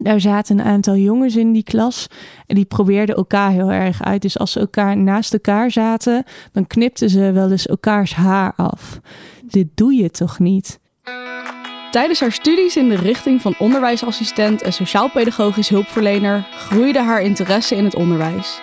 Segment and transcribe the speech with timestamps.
[0.00, 2.06] Daar zaten een aantal jongens in die klas
[2.46, 4.22] en die probeerden elkaar heel erg uit.
[4.22, 9.00] Dus als ze elkaar naast elkaar zaten, dan knipten ze wel eens elkaars haar af.
[9.44, 10.78] Dit doe je toch niet?
[11.90, 17.84] Tijdens haar studies in de richting van onderwijsassistent en sociaal-pedagogisch hulpverlener groeide haar interesse in
[17.84, 18.60] het onderwijs.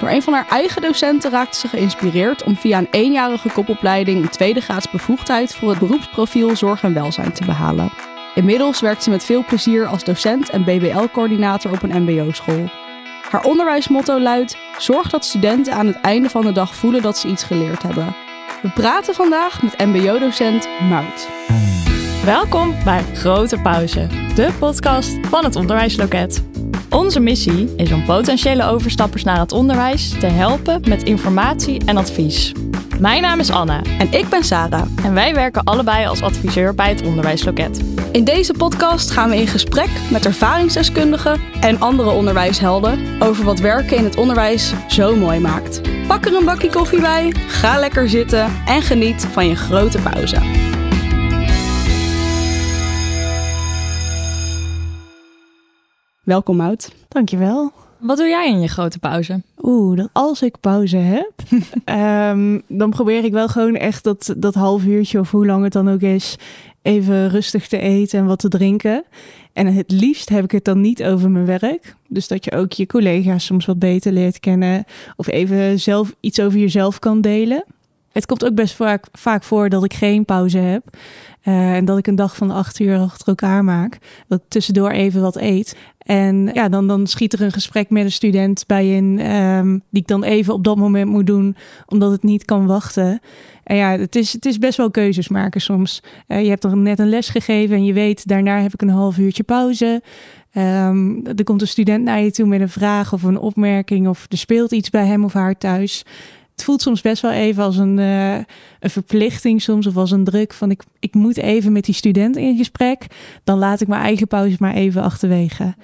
[0.00, 4.30] Door een van haar eigen docenten raakte ze geïnspireerd om via een eenjarige kopopleiding een
[4.30, 8.05] tweede graads bevoegdheid voor het beroepsprofiel zorg en welzijn te behalen.
[8.36, 12.68] Inmiddels werkt ze met veel plezier als docent en BBL-coördinator op een MBO-school.
[13.30, 17.28] Haar onderwijsmotto luidt: Zorg dat studenten aan het einde van de dag voelen dat ze
[17.28, 18.16] iets geleerd hebben.
[18.62, 21.28] We praten vandaag met MBO-docent Mout.
[22.24, 26.55] Welkom bij Grote Pauze, de podcast van het Onderwijsloket.
[26.90, 32.52] Onze missie is om potentiële overstappers naar het onderwijs te helpen met informatie en advies.
[33.00, 34.86] Mijn naam is Anna En ik ben Sarah.
[35.04, 37.80] en wij werken allebei als adviseur bij het Onderwijsloket.
[38.12, 43.96] In deze podcast gaan we in gesprek met ervaringsdeskundigen en andere onderwijshelden over wat werken
[43.96, 45.80] in het onderwijs zo mooi maakt.
[46.06, 50.40] Pak er een bakje koffie bij, ga lekker zitten en geniet van je grote pauze.
[56.26, 56.92] Welkom Mout.
[57.08, 57.72] Dankjewel.
[57.98, 59.42] Wat doe jij in je grote pauze?
[59.62, 61.32] Oeh, dat als ik pauze heb,
[61.84, 65.72] ehm, dan probeer ik wel gewoon echt dat, dat half uurtje of hoe lang het
[65.72, 66.36] dan ook is,
[66.82, 69.04] even rustig te eten en wat te drinken.
[69.52, 71.96] En het liefst heb ik het dan niet over mijn werk.
[72.08, 74.84] Dus dat je ook je collega's soms wat beter leert kennen.
[75.16, 77.64] Of even zelf iets over jezelf kan delen.
[78.12, 80.96] Het komt ook best vaak, vaak voor dat ik geen pauze heb.
[81.46, 83.98] Eh, en dat ik een dag van acht uur achter elkaar maak.
[84.28, 85.76] Dat tussendoor even wat eet.
[85.98, 89.18] En ja, dan, dan schiet er een gesprek met een student bij in.
[89.18, 91.56] ehm, die ik dan even op dat moment moet doen.
[91.86, 93.20] Omdat het niet kan wachten.
[93.62, 96.02] En ja, het is, het is best wel keuzes maken soms.
[96.26, 98.88] Eh, je hebt er net een les gegeven en je weet, daarna heb ik een
[98.88, 100.02] half uurtje pauze.
[100.52, 104.08] Ehm, er komt een student naar je toe met een vraag of een opmerking.
[104.08, 106.04] Of er speelt iets bij hem of haar thuis.
[106.56, 108.34] Het voelt soms best wel even als een, eh,
[108.80, 112.36] een verplichting soms of als een druk van ik, ik moet even met die student
[112.36, 113.06] in gesprek.
[113.44, 115.74] Dan laat ik mijn eigen pauze maar even achterwege.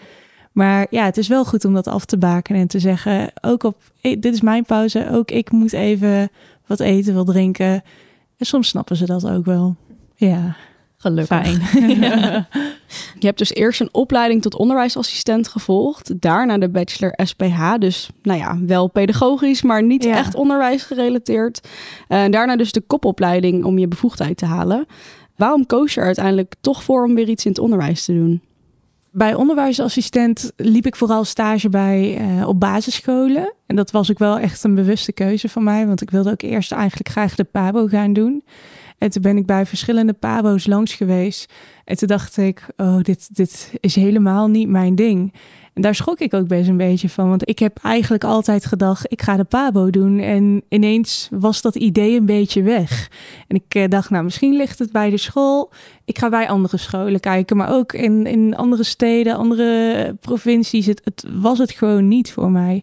[0.52, 3.62] Maar ja, het is wel goed om dat af te baken en te zeggen, ook
[3.62, 6.30] op, dit is mijn pauze, ook ik moet even
[6.66, 7.82] wat eten, wat drinken.
[8.36, 9.76] En soms snappen ze dat ook wel.
[10.14, 10.56] Ja,
[11.02, 11.26] Gelukkig.
[11.26, 11.60] fijn.
[13.18, 18.38] Je hebt dus eerst een opleiding tot onderwijsassistent gevolgd, daarna de bachelor SPH, dus nou
[18.38, 20.16] ja, wel pedagogisch, maar niet Ja.
[20.16, 21.68] echt onderwijs gerelateerd.
[22.08, 24.86] En daarna dus de kopopleiding om je bevoegdheid te halen.
[25.36, 28.40] Waarom koos je er uiteindelijk toch voor om weer iets in het onderwijs te doen?
[29.14, 33.52] Bij onderwijsassistent liep ik vooral stage bij eh, op basisscholen.
[33.66, 35.86] En dat was ook wel echt een bewuste keuze van mij.
[35.86, 38.44] Want ik wilde ook eerst eigenlijk graag de PABO gaan doen.
[39.02, 41.52] En toen ben ik bij verschillende PABO's langs geweest.
[41.84, 45.32] En toen dacht ik, oh, dit, dit is helemaal niet mijn ding.
[45.74, 47.28] En daar schrok ik ook best een beetje van.
[47.28, 50.18] Want ik heb eigenlijk altijd gedacht, ik ga de PABO doen.
[50.18, 53.10] En ineens was dat idee een beetje weg.
[53.48, 55.70] En ik eh, dacht, nou, misschien ligt het bij de school.
[56.04, 60.86] Ik ga bij andere scholen kijken, maar ook in, in andere steden, andere provincies.
[60.86, 62.82] Het, het was het gewoon niet voor mij.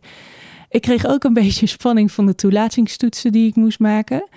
[0.69, 4.27] Ik kreeg ook een beetje spanning van de toelatingstoetsen die ik moest maken.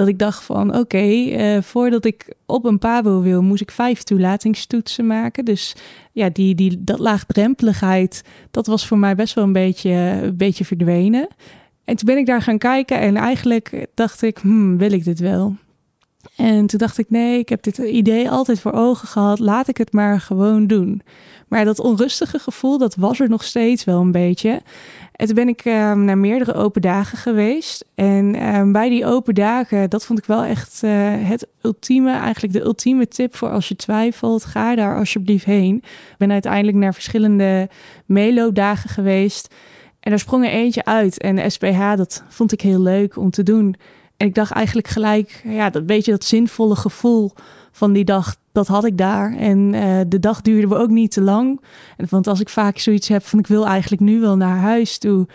[0.00, 4.02] Dat ik dacht van, oké, eh, voordat ik op een pabo wil, moest ik vijf
[4.02, 5.44] toelatingstoetsen maken.
[5.44, 5.76] Dus
[6.12, 10.64] ja, die, die, dat laagdrempeligheid, dat was voor mij best wel een beetje, een beetje
[10.64, 11.28] verdwenen.
[11.84, 15.18] En toen ben ik daar gaan kijken en eigenlijk dacht ik, hmm, wil ik dit
[15.18, 15.56] wel?
[16.36, 19.38] En toen dacht ik, nee, ik heb dit idee altijd voor ogen gehad.
[19.38, 21.02] Laat ik het maar gewoon doen.
[21.48, 24.62] Maar dat onrustige gevoel, dat was er nog steeds wel een beetje.
[25.12, 27.84] En toen ben ik ehm, naar meerdere open dagen geweest.
[27.94, 30.90] En ehm, bij die open dagen, dat vond ik wel echt eh,
[31.28, 34.44] het ultieme, eigenlijk de ultieme tip voor als je twijfelt.
[34.44, 35.76] Ga daar alsjeblieft heen.
[35.76, 37.68] Ik ben uiteindelijk naar verschillende
[38.06, 39.54] meeloopdagen geweest.
[40.00, 41.20] En daar sprong er eentje uit.
[41.20, 43.76] En de SPH, dat vond ik heel leuk om te doen.
[44.20, 47.32] En ik dacht eigenlijk gelijk, ja, dat beetje dat zinvolle gevoel
[47.72, 49.36] van die dag, dat had ik daar.
[49.36, 51.60] En eh, de dag duurde ook niet te lang.
[52.08, 55.26] Want als ik vaak zoiets heb van ik wil eigenlijk nu wel naar huis toe,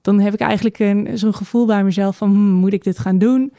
[0.00, 3.52] dan heb ik eigenlijk zo'n gevoel bij mezelf van hmm, moet ik dit gaan doen?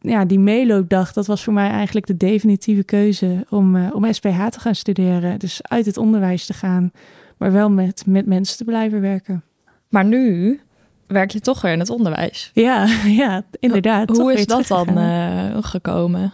[0.00, 4.46] Ja, die meeloopdag, dat was voor mij eigenlijk de definitieve keuze om, eh, om SPH
[4.46, 5.38] te gaan studeren.
[5.38, 6.92] Dus uit het onderwijs te gaan,
[7.36, 9.42] maar wel met, met mensen te blijven werken.
[9.88, 10.60] Maar nu
[11.06, 12.50] werk je toch weer in het onderwijs.
[12.54, 12.86] Ja,
[13.22, 14.08] ja, inderdaad.
[14.08, 16.32] Hoe is dat dan eh, gekomen?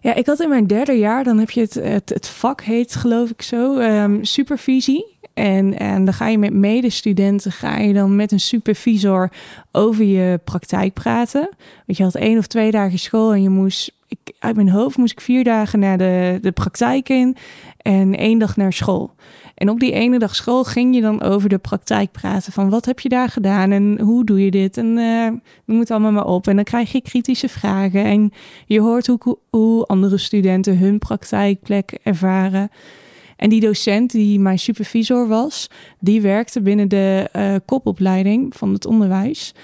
[0.00, 2.94] Ja, ik had in mijn derde jaar, dan heb je het, het, het vak heet
[2.94, 5.14] geloof ik zo, ehm, supervisie.
[5.34, 9.32] En, en dan ga je met medestudenten, ga je dan met een supervisor
[9.72, 11.48] over je praktijk praten.
[11.86, 14.96] Want je had één of twee dagen school en je moest, ik, uit mijn hoofd
[14.96, 17.36] moest ik vier dagen naar de, de praktijk in
[17.78, 19.14] en één dag naar school.
[19.56, 22.52] En op die ene dag school ging je dan over de praktijk praten.
[22.52, 24.76] Van wat heb je daar gedaan en hoe doe je dit?
[24.76, 25.28] En uh,
[25.64, 26.46] noem het allemaal maar op.
[26.46, 28.04] En dan krijg je kritische vragen.
[28.04, 28.32] En
[28.66, 32.70] je hoort hoe, hoe andere studenten hun praktijkplek ervaren.
[33.36, 35.70] En die docent die mijn supervisor was,
[36.00, 39.54] die werkte binnen de uh, kopopleiding van het onderwijs.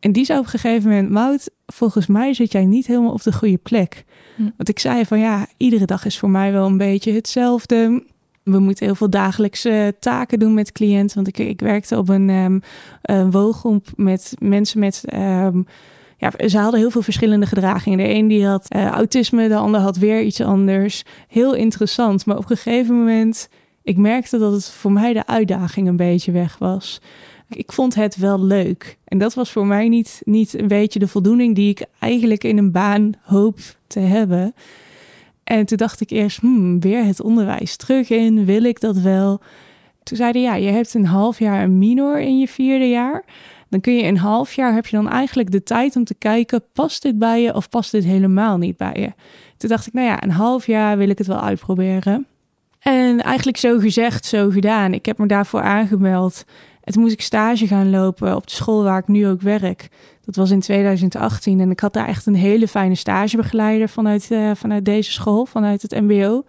[0.00, 3.22] En die zei op een gegeven moment, Mout, volgens mij zit jij niet helemaal op
[3.22, 4.04] de goede plek.
[4.36, 4.42] Hm.
[4.42, 8.02] Want ik zei van ja, iedere dag is voor mij wel een beetje hetzelfde.
[8.44, 11.14] We moeten heel veel dagelijkse taken doen met cliënten.
[11.14, 12.60] Want ik, ik werkte op een, um,
[13.02, 15.04] een woongroep met mensen met.
[15.14, 15.66] Um,
[16.18, 17.98] ja, ze hadden heel veel verschillende gedragingen.
[17.98, 21.02] De een die had uh, autisme, de ander had weer iets anders.
[21.28, 22.26] Heel interessant.
[22.26, 23.48] Maar op een gegeven moment,
[23.82, 27.00] ik merkte dat het voor mij de uitdaging een beetje weg was.
[27.48, 28.98] Ik vond het wel leuk.
[29.04, 32.58] En dat was voor mij niet, niet een beetje de voldoening die ik eigenlijk in
[32.58, 34.54] een baan hoop te hebben.
[35.44, 39.40] En toen dacht ik eerst, hmm, weer het onderwijs terug in, wil ik dat wel?
[40.02, 43.24] Toen zeiden ja, je hebt een half jaar een minor in je vierde jaar.
[43.68, 46.64] Dan kun je een half jaar, heb je dan eigenlijk de tijd om te kijken,
[46.72, 49.12] past dit bij je of past dit helemaal niet bij je?
[49.56, 52.26] Toen dacht ik, nou ja, een half jaar wil ik het wel uitproberen.
[52.78, 54.94] En eigenlijk zo gezegd, zo gedaan.
[54.94, 56.44] Ik heb me daarvoor aangemeld.
[56.84, 59.88] En toen moest ik stage gaan lopen op de school waar ik nu ook werk.
[60.24, 64.50] Dat was in 2018 en ik had daar echt een hele fijne stagebegeleider vanuit, uh,
[64.54, 66.44] vanuit deze school, vanuit het MBO.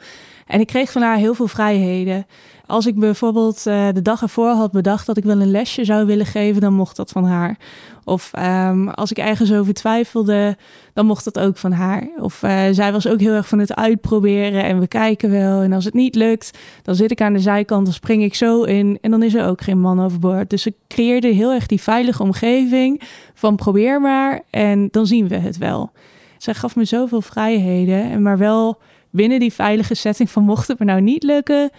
[0.46, 2.26] En ik kreeg van haar heel veel vrijheden.
[2.66, 6.06] Als ik bijvoorbeeld uh, de dag ervoor had bedacht dat ik wel een lesje zou
[6.06, 7.58] willen geven, dan mocht dat van haar.
[8.04, 10.58] Of um, als ik ergens over twijfelde,
[10.94, 12.08] dan mocht dat ook van haar.
[12.20, 15.62] Of uh, zij was ook heel erg van het uitproberen en we kijken wel.
[15.62, 18.64] En als het niet lukt, dan zit ik aan de zijkant, dan spring ik zo
[18.64, 20.50] in en dan is er ook geen man overboord.
[20.50, 23.02] Dus ik creëerde heel erg die veilige omgeving
[23.34, 25.92] van probeer maar en dan zien we het wel.
[26.38, 28.78] Zij gaf me zoveel vrijheden, en maar wel
[29.16, 31.70] binnen die veilige setting van mocht het me nou niet lukken,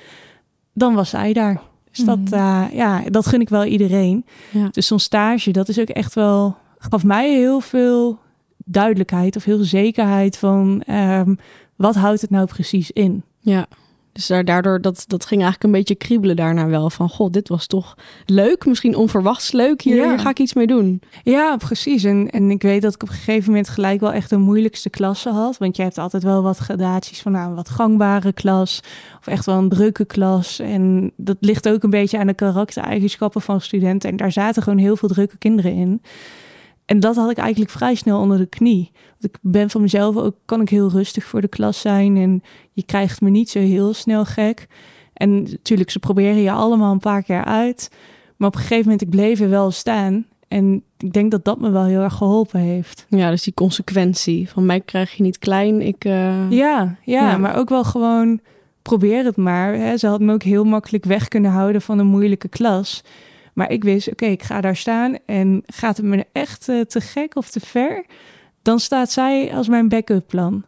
[0.72, 1.60] dan was zij daar.
[1.90, 4.24] Dus dat, uh, ja, dat gun ik wel iedereen.
[4.50, 4.68] Ja.
[4.70, 8.18] Dus zo'n stage, dat is ook echt wel, gaf mij heel veel
[8.64, 11.38] duidelijkheid of heel veel zekerheid van um,
[11.76, 13.22] wat houdt het nou precies in.
[13.40, 13.66] Ja.
[14.16, 16.90] Dus daardoor, dat, dat ging eigenlijk een beetje kriebelen daarna wel.
[16.90, 17.96] Van, god, dit was toch
[18.26, 18.66] leuk.
[18.66, 19.82] Misschien onverwachts leuk.
[19.82, 20.18] Hier, ja.
[20.18, 21.02] ga ik iets mee doen.
[21.22, 22.04] Ja, precies.
[22.04, 24.90] En, en ik weet dat ik op een gegeven moment gelijk wel echt de moeilijkste
[24.90, 25.58] klasse had.
[25.58, 28.80] Want je hebt altijd wel wat gradaties van nou, een wat gangbare klas.
[29.18, 30.58] Of echt wel een drukke klas.
[30.58, 34.10] En dat ligt ook een beetje aan de karaktereigenschappen van studenten.
[34.10, 36.02] En daar zaten gewoon heel veel drukke kinderen in.
[36.86, 38.90] En dat had ik eigenlijk vrij snel onder de knie.
[38.94, 42.16] Want ik ben van mezelf ook, kan ik heel rustig voor de klas zijn.
[42.16, 42.42] En
[42.72, 44.66] je krijgt me niet zo heel snel gek.
[45.12, 47.90] En natuurlijk, ze proberen je allemaal een paar keer uit.
[48.36, 50.26] Maar op een gegeven moment, ik bleef er wel staan.
[50.48, 53.06] En ik denk dat dat me wel heel erg geholpen heeft.
[53.08, 54.48] Ja, dus die consequentie.
[54.48, 56.04] Van mij krijg je niet klein, ik...
[56.04, 56.50] Uh...
[56.50, 58.40] Ja, ja, ja, maar ook wel gewoon
[58.82, 59.74] probeer het maar.
[59.74, 59.96] Hè.
[59.96, 63.02] Ze had me ook heel makkelijk weg kunnen houden van een moeilijke klas.
[63.56, 67.00] Maar ik wist, oké, ik ga daar staan en gaat het me echt uh, te
[67.00, 68.04] gek of te ver,
[68.62, 70.64] dan staat zij als mijn backup plan.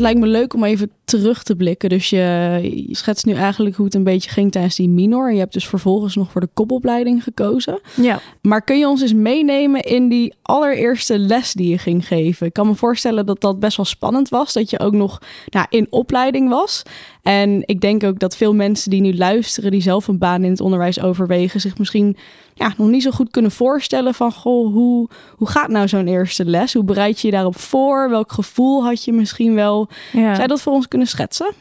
[0.00, 1.88] Lijkt me leuk om even terug te blikken.
[1.88, 5.32] Dus je, je schetst nu eigenlijk hoe het een beetje ging tijdens die minor.
[5.32, 7.80] Je hebt dus vervolgens nog voor de kopopleiding gekozen.
[7.94, 8.20] Ja.
[8.42, 12.46] Maar kun je ons eens meenemen in die allereerste les die je ging geven?
[12.46, 14.52] Ik kan me voorstellen dat dat best wel spannend was.
[14.52, 16.82] Dat je ook nog nou, in opleiding was.
[17.22, 20.50] En ik denk ook dat veel mensen die nu luisteren, die zelf een baan in
[20.50, 22.16] het onderwijs overwegen, zich misschien
[22.60, 26.44] ja, nog niet zo goed kunnen voorstellen van goh, hoe, hoe gaat nou zo'n eerste
[26.44, 26.72] les?
[26.72, 28.10] Hoe bereid je je daarop voor?
[28.10, 29.88] Welk gevoel had je misschien wel?
[30.12, 30.30] Ja.
[30.30, 31.52] Zou je dat voor ons kunnen schetsen?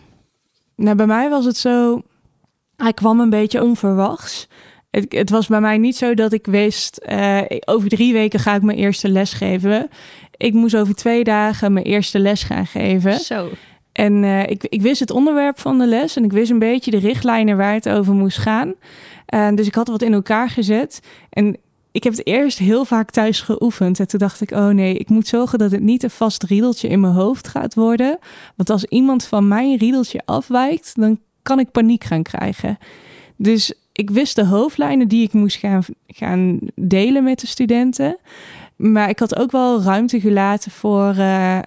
[0.75, 2.01] Nou, bij mij was het zo,
[2.75, 4.47] hij kwam een beetje onverwachts.
[4.89, 8.55] Het, het was bij mij niet zo dat ik wist, uh, over drie weken ga
[8.55, 9.89] ik mijn eerste les geven.
[10.37, 13.19] Ik moest over twee dagen mijn eerste les gaan geven.
[13.19, 13.49] Zo.
[13.99, 16.91] En uh, ik, ik wist het onderwerp van de les en ik wist een beetje
[16.91, 18.73] de richtlijnen waar het over moest gaan.
[19.33, 20.99] Uh, dus ik had wat in elkaar gezet.
[21.29, 21.57] En
[21.91, 23.99] ik heb het eerst heel vaak thuis geoefend.
[23.99, 26.87] En toen dacht ik, oh nee, ik moet zorgen dat het niet een vast riedeltje
[26.87, 28.19] in mijn hoofd gaat worden.
[28.55, 32.77] Want als iemand van mijn riedeltje afwijkt, dan kan ik paniek gaan krijgen.
[33.35, 38.17] Dus ik wist de hoofdlijnen die ik moest gaan, gaan delen met de studenten.
[38.75, 41.59] Maar ik had ook wel ruimte gelaten voor uh,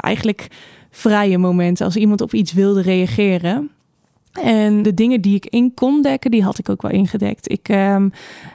[0.00, 0.48] eigenlijk
[0.96, 1.84] vrije momenten.
[1.84, 3.70] Als iemand op iets wilde reageren.
[4.42, 7.50] En de dingen die ik in kon dekken, die had ik ook wel ingedekt.
[7.50, 8.12] Ik um,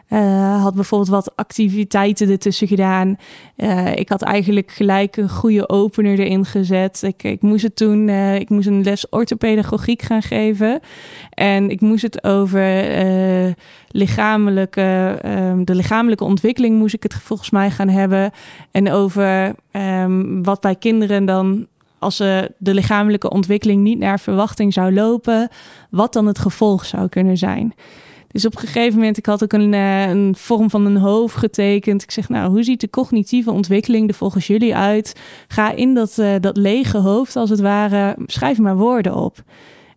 [0.09, 3.17] uh, had bijvoorbeeld wat activiteiten ertussen gedaan.
[3.57, 7.03] Uh, ik had eigenlijk gelijk een goede opener erin gezet.
[7.03, 10.79] Ik, ik moest het toen, uh, ik moest een les orthopedagogiek gaan geven.
[11.29, 12.95] En ik moest het over
[13.87, 18.31] lichamelijke, um, de lichamelijke ontwikkeling moest ik het volgens mij gaan hebben.
[18.71, 21.67] En over um, wat bij kinderen dan
[22.01, 25.49] als uh, de lichamelijke ontwikkeling niet naar verwachting zou lopen,
[25.89, 27.73] wat dan het gevolg zou kunnen zijn.
[28.27, 31.35] Dus op een gegeven moment, ik had ook een, uh, een vorm van een hoofd
[31.35, 32.03] getekend.
[32.03, 35.19] Ik zeg, nou, hoe ziet de cognitieve ontwikkeling er volgens jullie uit?
[35.47, 39.43] Ga in dat, uh, dat lege hoofd, als het ware, schrijf maar woorden op.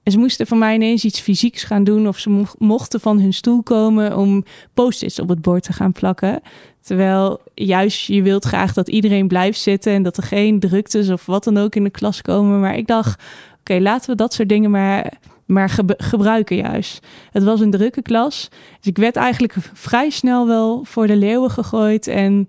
[0.02, 2.08] En ze moesten van mij ineens iets fysieks gaan doen.
[2.08, 4.44] Of ze mochten van hun stoel komen om
[4.74, 6.40] post-its op het bord te gaan plakken.
[6.84, 11.26] Terwijl juist je wilt graag dat iedereen blijft zitten en dat er geen druktes of
[11.26, 12.60] wat dan ook in de klas komen.
[12.60, 13.22] Maar ik dacht,
[13.60, 15.12] oké, laten we dat soort dingen maar,
[15.46, 17.06] maar gebruiken juist.
[17.30, 18.48] Het was een drukke klas.
[18.50, 22.06] Dus ik werd eigenlijk vrij snel wel voor de leeuwen gegooid.
[22.06, 22.48] En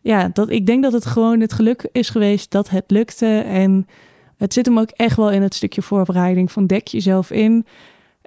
[0.00, 3.38] ja, dat, ik denk dat het gewoon het geluk is geweest dat het lukte.
[3.38, 3.86] En
[4.36, 7.66] het zit hem ook echt wel in het stukje voorbereiding van dek jezelf in.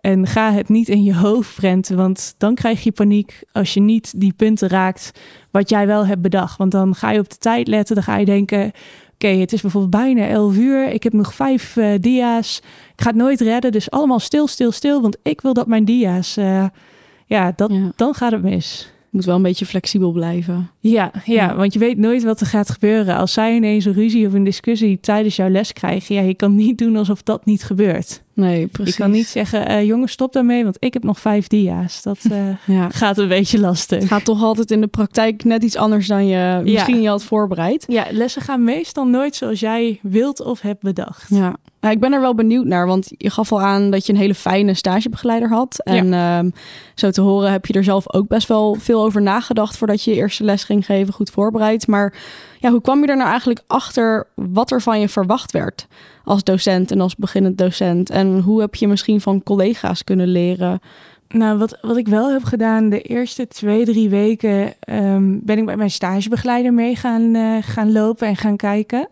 [0.06, 3.80] En ga het niet in je hoofd prenten, want dan krijg je paniek als je
[3.80, 5.12] niet die punten raakt
[5.52, 6.58] wat jij wel hebt bedacht.
[6.58, 8.72] Want dan ga je op de tijd letten, dan ga je denken,
[9.14, 12.62] oké, het is bijvoorbeeld bijna 11 uur, ik heb nog vijf uh, dia's,
[12.96, 15.86] ik ga het nooit redden, dus allemaal stil, stil, stil, want ik wil dat mijn
[15.86, 16.66] dia's, uh,
[17.26, 20.70] ja, dat, ja, dan gaat het mis moet wel een beetje flexibel blijven.
[20.80, 23.16] Ja, ja, want je weet nooit wat er gaat gebeuren.
[23.16, 26.56] Als zij ineens een ruzie of een discussie tijdens jouw les krijgen, ja, je kan
[26.56, 28.24] niet doen alsof dat niet gebeurt.
[28.36, 28.96] Nee, precies.
[28.96, 32.02] Je kan niet zeggen, uh, jongens, stop daarmee, want ik heb nog vijf dia's.
[32.02, 32.38] Dat uh,
[32.78, 32.90] ja.
[32.90, 34.00] gaat een beetje lastig.
[34.00, 37.24] Het gaat toch altijd in de praktijk net iets anders dan je misschien je had
[37.24, 37.84] voorbereid.
[37.88, 41.30] Ja, lessen gaan meestal nooit zoals jij wilt of hebt bedacht.
[41.30, 41.56] Ja.
[41.80, 44.20] Nou, ik ben er wel benieuwd naar, want je gaf al aan dat je een
[44.20, 45.80] hele fijne stagebegeleider had.
[45.84, 46.38] En ja.
[46.38, 46.50] Ehm,
[46.96, 50.12] zo te horen heb je er zelf ook best wel veel over nagedacht voordat je
[50.12, 51.88] je eerste les ging geven, goed voorbereid.
[51.88, 52.14] Maar
[52.60, 55.88] ja, hoe kwam je er nou eigenlijk achter wat er van je verwacht werd
[56.26, 58.10] als docent en als beginnend docent?
[58.10, 60.80] En hoe heb je misschien van collega's kunnen leren?
[61.28, 65.66] Nou, wat, wat ik wel heb gedaan, de eerste twee, drie weken um, ben ik
[65.66, 69.10] bij mijn stagebegeleider mee gaan, uh, gaan lopen en gaan kijken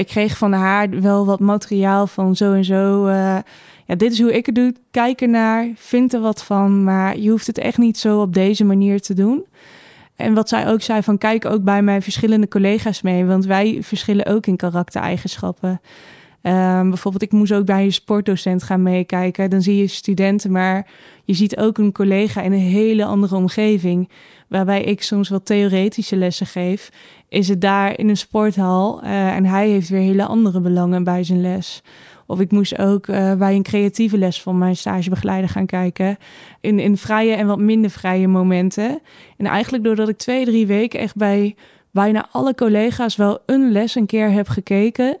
[0.00, 3.06] ik kreeg van haar wel wat materiaal van zo en zo.
[3.06, 3.38] Uh,
[3.86, 4.74] ja, dit is hoe ik het doe.
[4.90, 6.84] Kijk ernaar, vind er wat van.
[6.84, 9.44] Maar je hoeft het echt niet zo op deze manier te doen.
[10.16, 13.24] En wat zij ook zei, van kijk ook bij mijn verschillende collega's mee.
[13.24, 15.80] Want wij verschillen ook in karaktereigenschappen.
[16.42, 19.50] Um, bijvoorbeeld, ik moest ook bij een sportdocent gaan meekijken.
[19.50, 20.86] Dan zie je studenten, maar
[21.24, 24.08] je ziet ook een collega in een hele andere omgeving.
[24.48, 26.90] Waarbij ik soms wat theoretische lessen geef,
[27.28, 29.04] is het daar in een sporthal.
[29.04, 31.82] Uh, en hij heeft weer hele andere belangen bij zijn les.
[32.26, 36.16] Of ik moest ook uh, bij een creatieve les van mijn stagebegeleider gaan kijken.
[36.60, 39.00] In, in vrije en wat minder vrije momenten.
[39.36, 41.54] En eigenlijk doordat ik twee, drie weken echt bij
[41.90, 45.16] bijna alle collega's wel een les een keer heb gekeken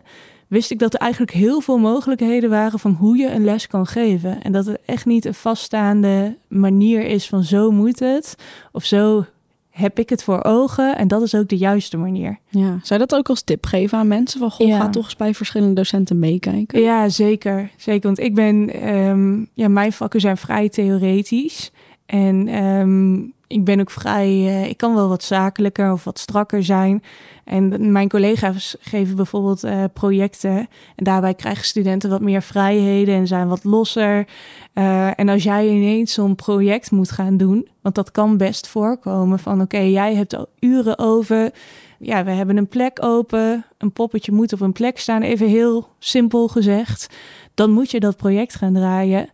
[0.50, 3.86] wist ik dat er eigenlijk heel veel mogelijkheden waren van hoe je een les kan
[3.86, 4.42] geven.
[4.42, 8.34] En dat het echt niet een vaststaande manier is van zo moet het
[8.72, 9.24] of zo
[9.70, 12.38] heb ik het voor ogen en dat is ook de juiste manier.
[12.48, 12.78] Ja.
[12.82, 14.40] Zou je dat ook als tip geven aan mensen?
[14.40, 14.78] Van, goh, ja.
[14.78, 16.80] ga toch eens bij verschillende docenten meekijken.
[16.80, 17.70] Ja, zeker.
[17.76, 21.72] Zeker, want ik ben, um, ja, mijn vakken zijn vrij theoretisch.
[22.06, 26.64] En um, ik ben ook vrij, uh, ik kan wel wat zakelijker of wat strakker
[26.64, 27.02] zijn.
[27.44, 30.56] En mijn collega's geven bijvoorbeeld uh, projecten.
[30.96, 34.26] En daarbij krijgen studenten wat meer vrijheden en zijn wat losser.
[34.74, 39.38] Uh, en als jij ineens zo'n project moet gaan doen, want dat kan best voorkomen
[39.38, 41.50] van oké, jij hebt al uren over.
[41.98, 43.64] Ja, we hebben een plek open.
[43.78, 47.06] Een poppetje moet op een plek staan, even heel simpel gezegd.
[47.54, 49.30] Dan moet je dat project gaan draaien.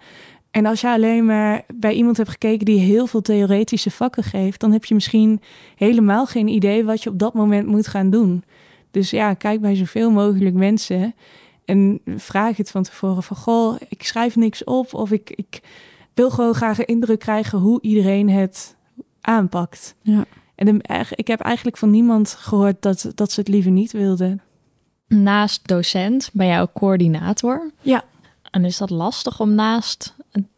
[0.57, 4.61] En als je alleen maar bij iemand hebt gekeken die heel veel theoretische vakken geeft,
[4.61, 5.41] dan heb je misschien
[5.75, 8.45] helemaal geen idee wat je op dat moment moet gaan doen.
[8.91, 11.15] Dus ja, kijk bij zoveel mogelijk mensen
[11.65, 15.61] en vraag het van tevoren van goh, ik schrijf niks op of ik, ik
[16.15, 18.77] wil gewoon graag een indruk krijgen hoe iedereen het
[19.21, 19.95] aanpakt.
[20.03, 20.25] Ja.
[20.55, 24.43] En ik heb eigenlijk van niemand gehoord dat, dat ze het liever niet wilden.
[25.09, 27.71] Naast docent ben jij ook coördinator.
[27.81, 28.05] Ja.
[28.51, 30.16] En is dat lastig om naast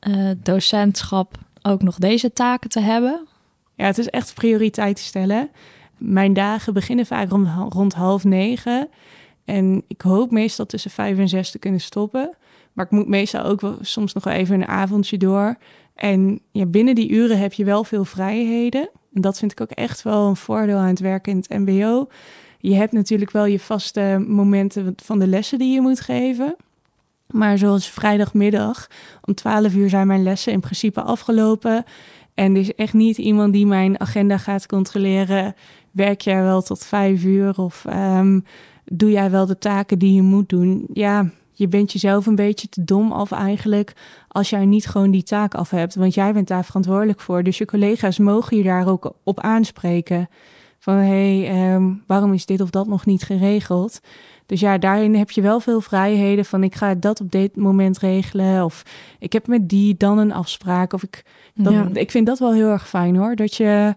[0.08, 3.26] uh, docentschap ook nog deze taken te hebben?
[3.74, 5.50] Ja, het is echt prioriteit stellen.
[5.96, 8.88] Mijn dagen beginnen vaak rond, rond half negen.
[9.44, 12.36] En ik hoop meestal tussen vijf en zes te kunnen stoppen.
[12.72, 15.56] Maar ik moet meestal ook wel, soms nog even een avondje door.
[15.94, 18.90] En ja, binnen die uren heb je wel veel vrijheden.
[19.14, 22.08] En dat vind ik ook echt wel een voordeel aan het werken in het MBO.
[22.58, 26.56] Je hebt natuurlijk wel je vaste momenten van de lessen die je moet geven.
[27.28, 28.86] Maar zoals vrijdagmiddag
[29.24, 31.84] om 12 uur zijn mijn lessen in principe afgelopen.
[32.34, 35.54] En er is echt niet iemand die mijn agenda gaat controleren.
[35.90, 38.44] Werk jij wel tot vijf uur of um,
[38.84, 40.86] doe jij wel de taken die je moet doen?
[40.92, 43.92] Ja, je bent jezelf een beetje te dom af eigenlijk
[44.28, 45.94] als jij niet gewoon die taak af hebt.
[45.94, 47.42] Want jij bent daar verantwoordelijk voor.
[47.42, 50.28] Dus je collega's mogen je daar ook op aanspreken.
[50.78, 54.00] Van hé, hey, um, waarom is dit of dat nog niet geregeld?
[54.48, 57.98] Dus ja, daarin heb je wel veel vrijheden van ik ga dat op dit moment
[57.98, 58.64] regelen.
[58.64, 58.82] Of
[59.18, 60.92] ik heb met die dan een afspraak.
[60.92, 61.22] Of ik,
[61.54, 61.88] dat, Ja.
[61.92, 63.36] ik vind dat wel heel erg fijn hoor.
[63.36, 63.94] Dat je,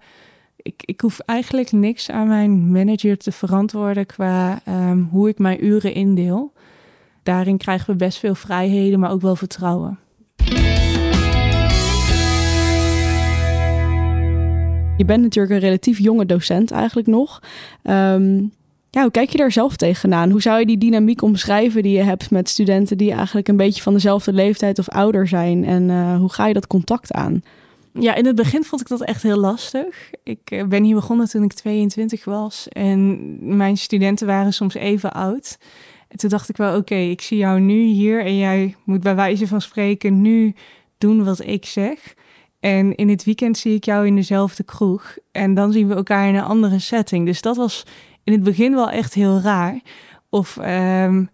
[0.55, 5.65] ik, ik hoef eigenlijk niks aan mijn manager te verantwoorden qua ehm, hoe ik mijn
[5.65, 6.53] uren indeel.
[7.24, 10.00] Daarin krijgen we best veel vrijheden, maar ook wel vertrouwen.
[14.98, 17.41] Je bent natuurlijk een relatief jonge docent eigenlijk nog.
[17.84, 18.43] Ehm,
[18.93, 20.29] ja, hoe kijk je daar zelf tegenaan?
[20.29, 23.81] Hoe zou je die dynamiek omschrijven die je hebt met studenten die eigenlijk een beetje
[23.81, 25.65] van dezelfde leeftijd of ouder zijn?
[25.65, 27.43] En eh, hoe ga je dat contact aan?
[27.93, 30.12] Ja, in het begin vond ik dat echt heel lastig.
[30.24, 35.13] Ik eh, ben hier begonnen toen ik 22 was en mijn studenten waren soms even
[35.13, 35.57] oud.
[36.07, 39.15] En toen dacht ik wel, oké, ik zie jou nu hier en jij moet bij
[39.15, 40.55] wijze van spreken nu
[40.98, 42.13] doen wat ik zeg.
[42.60, 46.27] En in het weekend zie ik jou in dezelfde kroeg en dan zien we elkaar
[46.27, 47.25] in een andere setting.
[47.25, 47.86] Dus dat was
[48.24, 49.80] in het begin wel echt heel raar.
[50.30, 51.25] Of ehm,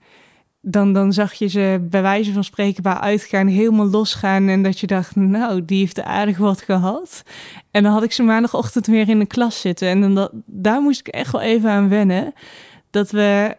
[0.62, 4.48] dan, dan zag je ze bij wijze van spreken bij uitgaan helemaal losgaan.
[4.48, 7.24] En dat je dacht, nou, die heeft aardig wat gehad.
[7.72, 9.88] En dan had ik ze maandagochtend weer in de klas zitten.
[9.88, 12.34] En dan dat, daar moest ik echt wel even aan wennen.
[12.90, 13.56] Dat we,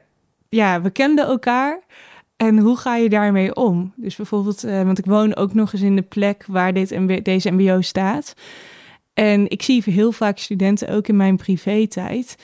[0.48, 1.80] ja, we kenden elkaar.
[2.36, 3.92] En hoe ga je daarmee om?
[3.96, 7.50] Dus bijvoorbeeld, eh, want ik woon ook nog eens in de plek waar dit deze
[7.50, 8.34] MBO staat.
[9.14, 12.36] En ik zie heel vaak studenten ook in mijn privé-tijd.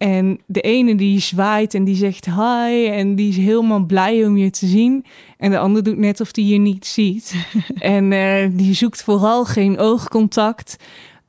[0.00, 4.36] En de ene die zwaait en die zegt hi en die is helemaal blij om
[4.36, 5.04] je te zien.
[5.38, 7.34] En de ander doet net of die je niet ziet.
[7.78, 10.76] en eh, die zoekt vooral geen oogcontact.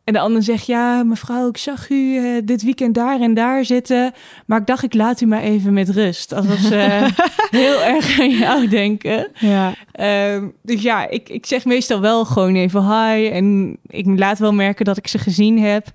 [0.04, 3.66] En de ander zegt, ja mevrouw, ik zag u eh, dit weekend daar en daar
[3.66, 4.14] zitten.
[4.46, 6.34] Maar ik dacht, ik laat u maar even met rust.
[6.34, 7.08] Alsof ze
[7.62, 9.28] heel erg aan jou denken.
[9.40, 13.28] Ja, Ehm, dus ja, ik, ik zeg meestal wel gewoon even hi.
[13.28, 15.88] En ik laat wel merken dat ik ze gezien heb.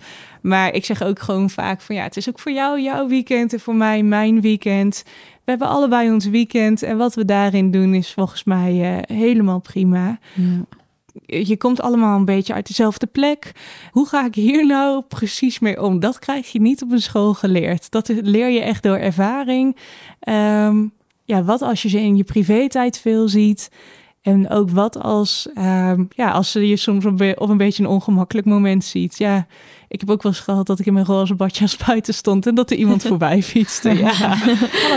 [0.42, 3.52] Maar ik zeg ook gewoon vaak van ja, het is ook voor jou jouw weekend
[3.52, 5.02] en voor mij mijn weekend.
[5.44, 6.82] We hebben allebei ons weekend.
[6.82, 10.18] En wat we daarin doen is volgens mij eh, helemaal prima.
[11.26, 13.52] Je komt allemaal een beetje uit dezelfde plek.
[13.90, 16.00] Hoe ga ik hier nou precies mee om?
[16.00, 17.90] Dat krijg je niet op een school geleerd.
[17.90, 19.76] Dat leer je echt door ervaring.
[20.20, 20.84] Ehm,
[21.24, 23.70] ja, wat als je ze in je privé-tijd veel ziet?
[24.22, 28.46] En ook wat als, ehm, ja, als ze je soms op, een beetje een ongemakkelijk
[28.46, 29.18] moment ziet.
[29.18, 29.46] Ja,
[29.88, 32.54] ik heb ook wel eens gehad dat ik in mijn roze badjas buiten stond en
[32.54, 33.90] dat er iemand voorbij fietste.
[33.98, 34.12] Ja.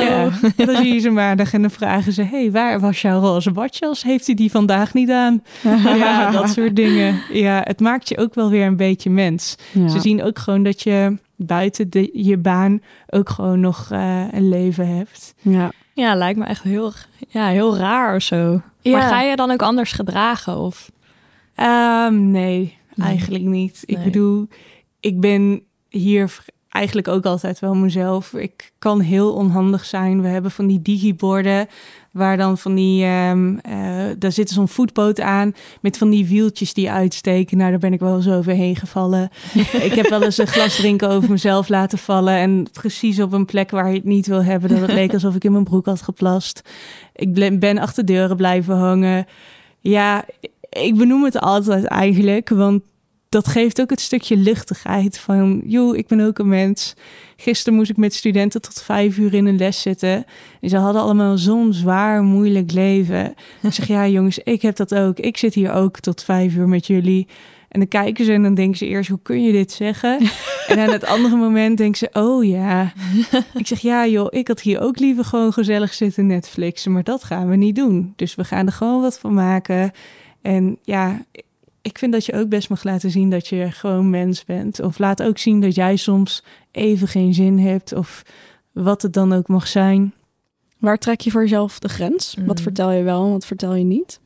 [0.10, 0.30] ja.
[0.56, 4.04] Dan zie je ze maandag en dan vragen ze: hey, waar was jouw roze badjas?
[4.04, 5.44] Heeft u die vandaag niet aan?
[5.84, 7.22] ja, dat soort dingen.
[7.32, 9.56] Ja, het maakt je ook wel weer een beetje mens.
[9.72, 9.88] Ja.
[9.88, 14.50] Ze zien ook gewoon dat je buiten de, je baan ook gewoon nog eh, een
[14.50, 15.34] leven hebt.
[15.42, 15.72] ja.
[15.94, 16.92] Ja, lijkt me echt heel,
[17.28, 18.62] ja, heel raar of zo.
[18.84, 20.58] Maar ga je dan ook anders gedragen?
[20.58, 20.92] Of?
[21.56, 23.84] Ehm, nee, eigenlijk niet.
[23.86, 24.04] Ik Nee.
[24.06, 24.48] bedoel,
[25.00, 28.34] ik ben hier eigenlijk ook altijd wel mezelf.
[28.34, 30.22] Ik kan heel onhandig zijn.
[30.22, 31.68] We hebben van die digiborden
[32.12, 36.74] waar dan van die, ehm, eh, daar zit zo'n voetboot aan met van die wieltjes
[36.74, 37.58] die uitsteken.
[37.58, 39.30] Nou, daar ben ik wel eens overheen gevallen.
[39.88, 43.46] ik heb wel eens een glas drinken over mezelf laten vallen en precies op een
[43.46, 45.86] plek waar je het niet wil hebben, dat het leek alsof ik in mijn broek
[45.86, 46.62] had geplast.
[47.16, 49.26] Ik ben achter deuren blijven hangen.
[49.80, 50.26] Ja,
[50.70, 52.82] ik benoem het altijd eigenlijk, want
[53.30, 56.94] dat geeft ook het stukje luchtigheid van, joh, ik ben ook een mens.
[57.36, 60.26] Gisteren moest ik met studenten tot vijf uur in een les zitten.
[60.62, 63.34] En ze hadden allemaal zo'n zwaar, moeilijk leven.
[63.62, 65.20] Ik zeg, ja jongens, ik heb dat ook.
[65.20, 67.28] Ik zit hier ook tot vijf uur met jullie.
[67.70, 70.20] En dan kijken ze en dan denken ze eerst, hoe kun je dit zeggen?
[70.68, 72.94] En aan het andere moment denken ze, oh ja.
[73.54, 76.92] Ik zeg, ja joh, ik had hier ook liever gewoon gezellig zitten Netflixen.
[76.92, 78.14] Maar dat gaan we niet doen.
[78.16, 79.92] Dus we gaan er gewoon wat van maken.
[80.42, 81.26] En ja,
[81.90, 84.80] ik vind dat je ook best mag laten zien dat je gewoon mens bent.
[84.82, 87.94] Of laat ook zien dat jij soms even geen zin hebt.
[87.94, 88.24] Of
[88.72, 90.14] wat het dan ook mag zijn.
[90.78, 92.36] Waar trek je voor jezelf de grens?
[92.46, 92.64] Wat Mm.
[92.64, 94.20] vertel je wel en wat vertel je niet?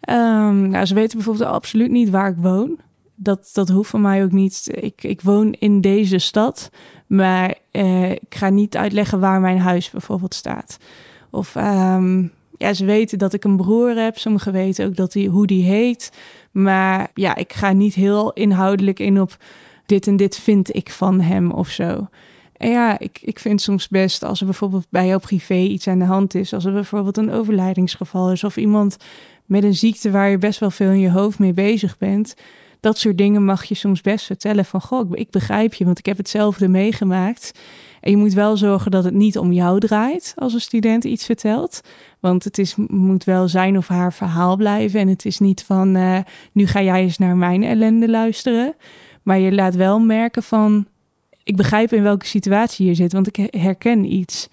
[0.00, 2.78] Ehm, nou, ze weten bijvoorbeeld absoluut niet waar ik woon.
[3.14, 4.68] Dat, dat hoeft van mij ook niet.
[4.70, 6.70] Ik, ik woon in deze stad,
[7.06, 10.76] maar eh, ik ga niet uitleggen waar mijn huis bijvoorbeeld staat.
[11.30, 14.18] Of ehm, ja, ze weten dat ik een broer heb.
[14.18, 16.12] Sommigen weten ook dat die, hoe die heet.
[16.50, 19.36] Maar ja, ik ga niet heel inhoudelijk in op
[19.86, 22.08] dit en dit vind ik van hem of zo.
[22.56, 25.98] En ja, ik, ik vind soms best als er bijvoorbeeld bij jou privé iets aan
[25.98, 26.54] de hand is.
[26.54, 28.96] Als er bijvoorbeeld een overlijdingsgeval is of iemand
[29.46, 32.34] met een ziekte waar je best wel veel in je hoofd mee bezig bent.
[32.82, 36.06] Dat soort dingen mag je soms best vertellen van, goh, ik- begrijp je, want ik
[36.06, 37.52] heb hetzelfde meegemaakt.
[38.00, 41.24] En je moet wel zorgen dat het niet om jou draait als een student iets
[41.24, 41.80] vertelt.
[42.20, 45.00] Want het is, moet wel zijn of haar verhaal blijven.
[45.00, 46.18] En het is niet van, eh,
[46.52, 48.74] nu ga jij eens naar mijn ellende luisteren.
[49.22, 50.86] Maar je laat wel merken van,
[51.44, 54.48] ik begrijp in welke situatie je zit, want ik herken iets.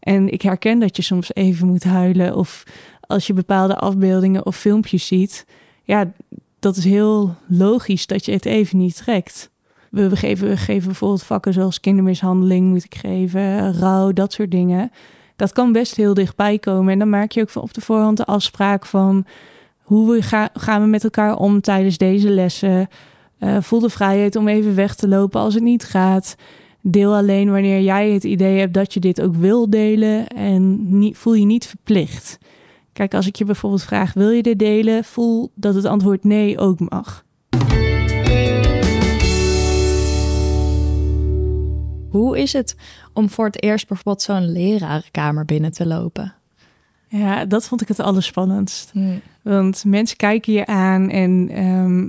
[0.00, 2.36] En ik herken dat je soms even moet huilen.
[2.36, 2.62] Of
[3.00, 5.46] als je bepaalde afbeeldingen of filmpjes ziet.
[5.84, 6.12] Ja,
[6.66, 9.50] dat is heel logisch dat je het even niet trekt.
[9.90, 14.90] We geven, we geven bijvoorbeeld vakken zoals kindermishandeling moet ik geven, rouw, dat soort dingen.
[15.36, 16.92] Dat kan best heel dichtbij komen.
[16.92, 19.24] En dan maak je ook op de voorhand de afspraak van
[19.82, 22.88] hoe we gaan we met elkaar om tijdens deze lessen.
[23.40, 26.36] Uh, voel de vrijheid om even weg te lopen als het niet gaat.
[26.80, 31.16] Deel alleen wanneer jij het idee hebt dat je dit ook wil delen en niet,
[31.16, 32.38] voel je niet verplicht.
[32.96, 35.04] Kijk, als ik je bijvoorbeeld vraag: wil je dit delen?
[35.04, 37.24] Voel dat het antwoord nee ook mag.
[42.10, 42.76] Hoe is het
[43.12, 46.34] om voor het eerst bijvoorbeeld zo'n lerarenkamer binnen te lopen?
[47.08, 48.90] Ja, dat vond ik het allerspannendst.
[48.92, 49.20] Hmm.
[49.42, 52.08] Want mensen kijken je aan en ehm,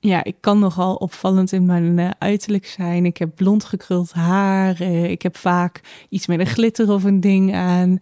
[0.00, 3.04] ja, ik kan nogal opvallend in mijn uh, uiterlijk zijn.
[3.04, 4.80] Ik heb blond gekruld haar.
[5.10, 7.98] ik heb vaak iets met een glitter of een ding aan.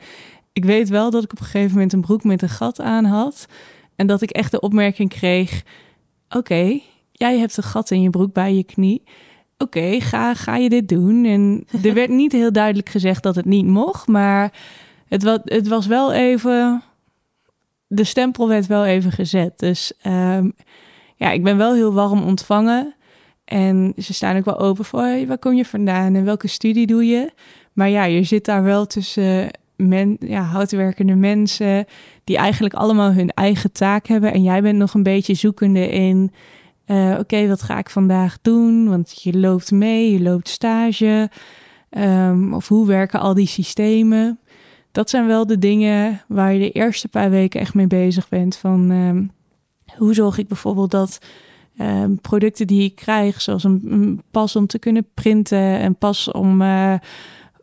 [0.56, 3.04] Ik weet wel dat ik op een gegeven moment een broek met een gat aan
[3.04, 3.46] had.
[3.96, 5.62] En dat ik echt de opmerking kreeg:
[6.28, 6.80] Oké,
[7.12, 9.02] jij hebt een gat in je broek bij je knie.
[9.58, 11.24] Oké, ga, ga je dit doen?
[11.24, 14.52] En er werd niet heel duidelijk gezegd dat het niet mocht, maar
[15.08, 16.82] het was, het was wel even.
[17.86, 19.58] De stempel werd wel even gezet.
[19.58, 20.54] Dus um,
[21.16, 22.94] ja, ik ben wel heel warm ontvangen.
[23.44, 27.06] En ze staan ook wel open voor waar kom je vandaan en welke studie doe
[27.06, 27.30] je.
[27.72, 31.84] Maar ja, je zit daar wel tussen men, ja, houtwerkende mensen
[32.24, 34.32] die eigenlijk allemaal hun eigen taak hebben.
[34.32, 36.32] En jij bent nog een beetje zoekende in,
[36.86, 38.88] uh, oké, wat ga ik vandaag doen?
[38.88, 41.30] Want je loopt mee, je loopt stage.
[41.90, 44.38] Um, of hoe werken al die systemen?
[44.92, 48.56] Dat zijn wel de dingen waar je de eerste paar weken echt mee bezig bent.
[48.56, 49.30] Van um,
[49.96, 51.18] hoe zorg ik bijvoorbeeld dat
[51.76, 56.62] uh, producten die ik krijg, zoals een, pas om te kunnen printen en pas om
[56.62, 56.94] uh,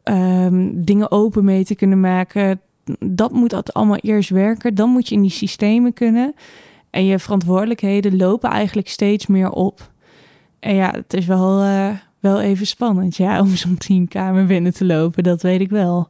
[0.03, 2.61] um, dingen open mee te kunnen maken,
[2.99, 4.75] dat moet dat allemaal eerst werken.
[4.75, 6.33] Dan moet je in die systemen kunnen.
[6.89, 9.91] En je verantwoordelijkheden lopen eigenlijk steeds meer op.
[10.59, 11.89] En ja, het is wel, uh,
[12.19, 16.09] wel even spannend ja, om zo'n teamkamer binnen te lopen, dat weet ik wel.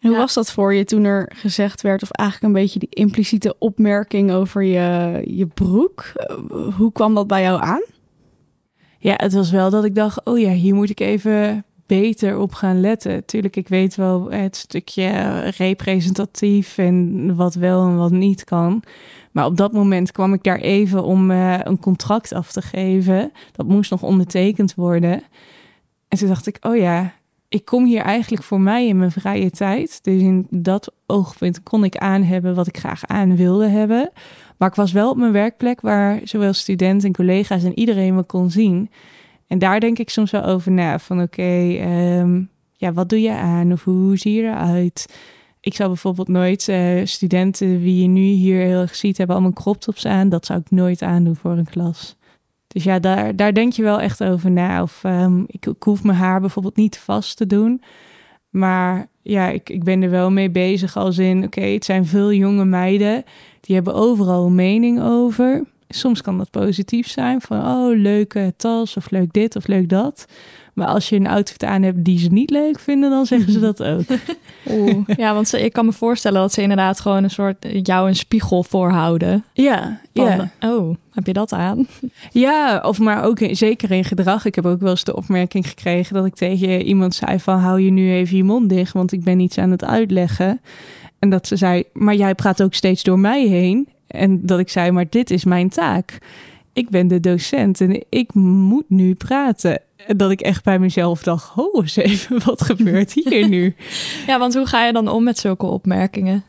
[0.00, 3.58] Hoe was dat voor je toen er gezegd werd, of eigenlijk een beetje die impliciete
[3.58, 6.12] opmerking over je, je broek?
[6.14, 6.36] Eh,
[6.76, 7.84] hoe kwam dat bij jou aan?
[8.98, 11.64] Ja, het was wel dat ik dacht, oh ja, hier moet ik even
[12.00, 13.24] beter op gaan letten.
[13.24, 18.82] Tuurlijk, ik weet wel het stukje representatief en wat wel en wat niet kan.
[19.32, 23.32] Maar op dat moment kwam ik daar even om uh, een contract af te geven.
[23.52, 25.22] Dat moest nog ondertekend worden.
[26.08, 27.12] En toen dacht ik, oh ja,
[27.48, 29.98] ik kom hier eigenlijk voor mij in mijn vrije tijd.
[30.02, 34.10] Dus in dat oogpunt kon ik aan hebben wat ik graag aan wilde hebben.
[34.56, 38.22] Maar ik was wel op mijn werkplek waar zowel studenten en collega's en iedereen me
[38.22, 38.90] kon zien.
[39.46, 40.98] En daar denk ik soms wel over na.
[40.98, 43.72] Van oké, ehm, ja, wat doe je aan?
[43.72, 45.06] Of hoe zie je eruit?
[45.60, 49.54] Ik zou bijvoorbeeld nooit uh, studenten, wie je nu hier heel erg ziet, hebben allemaal
[49.54, 50.28] crop tops aan.
[50.28, 52.16] Dat zou ik nooit aandoen voor een klas.
[52.66, 54.82] Dus ja, daar, daar denk je wel echt over na.
[54.82, 57.82] Of ehm, ik, ik, hoef mijn haar bijvoorbeeld niet vast te doen.
[58.50, 61.44] Maar ja, ik, ik ben er wel mee bezig als in...
[61.44, 63.24] oké, het zijn veel jonge meiden...
[63.60, 65.64] die hebben overal mening over.
[65.88, 67.40] Soms kan dat positief zijn.
[67.40, 70.26] Van, oh, leuke tas of leuk dit of leuk dat.
[70.74, 73.60] Maar als je een outfit aan hebt die ze niet leuk vinden, dan zeggen ze
[73.60, 74.04] dat ook.
[74.70, 75.08] Oeh.
[75.16, 78.16] Ja, want ze, ik kan me voorstellen dat ze inderdaad gewoon een soort jou een
[78.16, 79.44] spiegel voorhouden.
[79.52, 80.50] Ja, ja.
[80.60, 81.86] Oh, heb je dat aan?
[82.32, 84.44] Ja, of maar ook zeker in gedrag.
[84.44, 87.80] Ik heb ook wel eens de opmerking gekregen dat ik tegen iemand zei van hou
[87.80, 90.60] je nu even je mond dicht, want ik ben iets aan het uitleggen.
[91.18, 93.88] En dat ze zei, maar jij praat ook steeds door mij heen.
[94.14, 96.18] En dat ik zei, maar dit is mijn taak.
[96.72, 99.80] Ik ben de docent en ik moet nu praten.
[100.06, 103.74] En dat ik echt bij mezelf dacht, oh eens even, wat gebeurt hier nu?
[104.26, 106.44] Ja, want hoe ga je dan om met zulke opmerkingen?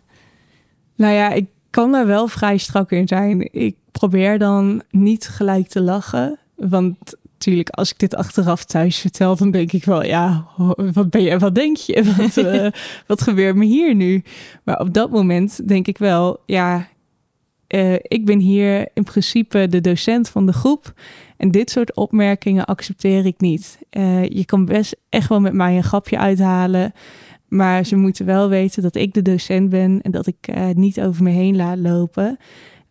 [0.95, 3.53] Nou ja, ik kan daar wel vrij strak in zijn.
[3.53, 6.39] Ik probeer dan niet gelijk te lachen.
[6.55, 6.95] Want
[7.31, 10.45] natuurlijk, als ik dit achteraf thuis vertel, dan denk ik wel, ja,
[10.93, 12.13] wat ben je, wat denk je?
[12.17, 12.67] Wat, uh,
[13.07, 14.23] wat gebeurt me hier nu?
[14.63, 16.87] Maar op dat moment denk ik wel, ja,
[17.67, 20.93] uh, ik ben hier in principe de docent van de groep.
[21.37, 23.79] En dit soort opmerkingen accepteer ik niet.
[23.91, 26.93] Uh, je kan best echt wel met mij een grapje uithalen.
[27.47, 31.01] Maar ze moeten wel weten dat ik de docent ben en dat ik uh, niet
[31.01, 32.37] over me heen laat lopen.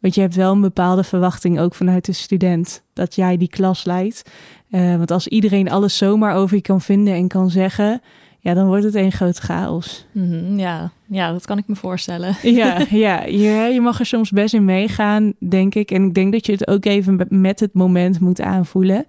[0.00, 3.84] Want je hebt wel een bepaalde verwachting ook vanuit de student dat jij die klas
[3.84, 4.30] leidt.
[4.70, 8.00] Want als iedereen alles zomaar over je kan vinden en kan zeggen,
[8.44, 10.06] ja, dan wordt het een groot chaos.
[10.12, 10.90] Mm ja.
[11.06, 12.36] ja, dat kan ik me voorstellen.
[12.42, 15.90] Ja, ja je, je mag er soms best in meegaan, denk ik.
[15.90, 19.06] En ik denk dat je het ook even met het moment moet aanvoelen.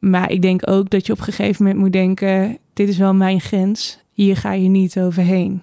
[0.00, 3.14] Maar ik denk ook dat je op een gegeven moment moet denken: dit is wel
[3.14, 3.98] mijn grens.
[4.12, 5.62] Hier ga je niet overheen.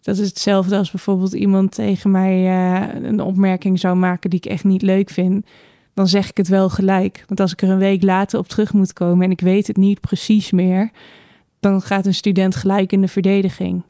[0.00, 4.50] Dat is hetzelfde als bijvoorbeeld iemand tegen mij uh, een opmerking zou maken die ik
[4.50, 5.46] echt niet leuk vind.
[5.94, 7.24] Dan zeg ik het wel gelijk.
[7.26, 9.76] Want als ik er een week later op terug moet komen en ik weet het
[9.76, 10.90] niet precies meer,
[11.70, 13.82] dan gaat een student gelijk in de verdediging.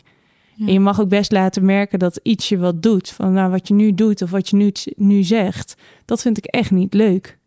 [0.58, 3.10] En je mag ook best laten merken dat iets je wat doet.
[3.10, 6.44] Van nou, wat je nu doet of wat je nu, nu zegt, dat vind ik
[6.44, 7.38] echt niet leuk.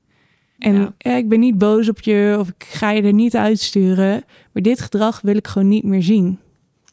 [0.58, 1.16] En ja.
[1.16, 4.24] ik ben niet boos op je of ik ga je er niet uitsturen.
[4.52, 6.40] Maar dit gedrag wil ik gewoon niet meer zien.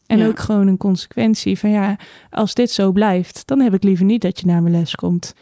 [0.05, 4.05] En ook gewoon een consequentie van ja, als dit zo blijft, dan heb ik liever
[4.05, 5.33] niet dat je naar mijn les komt.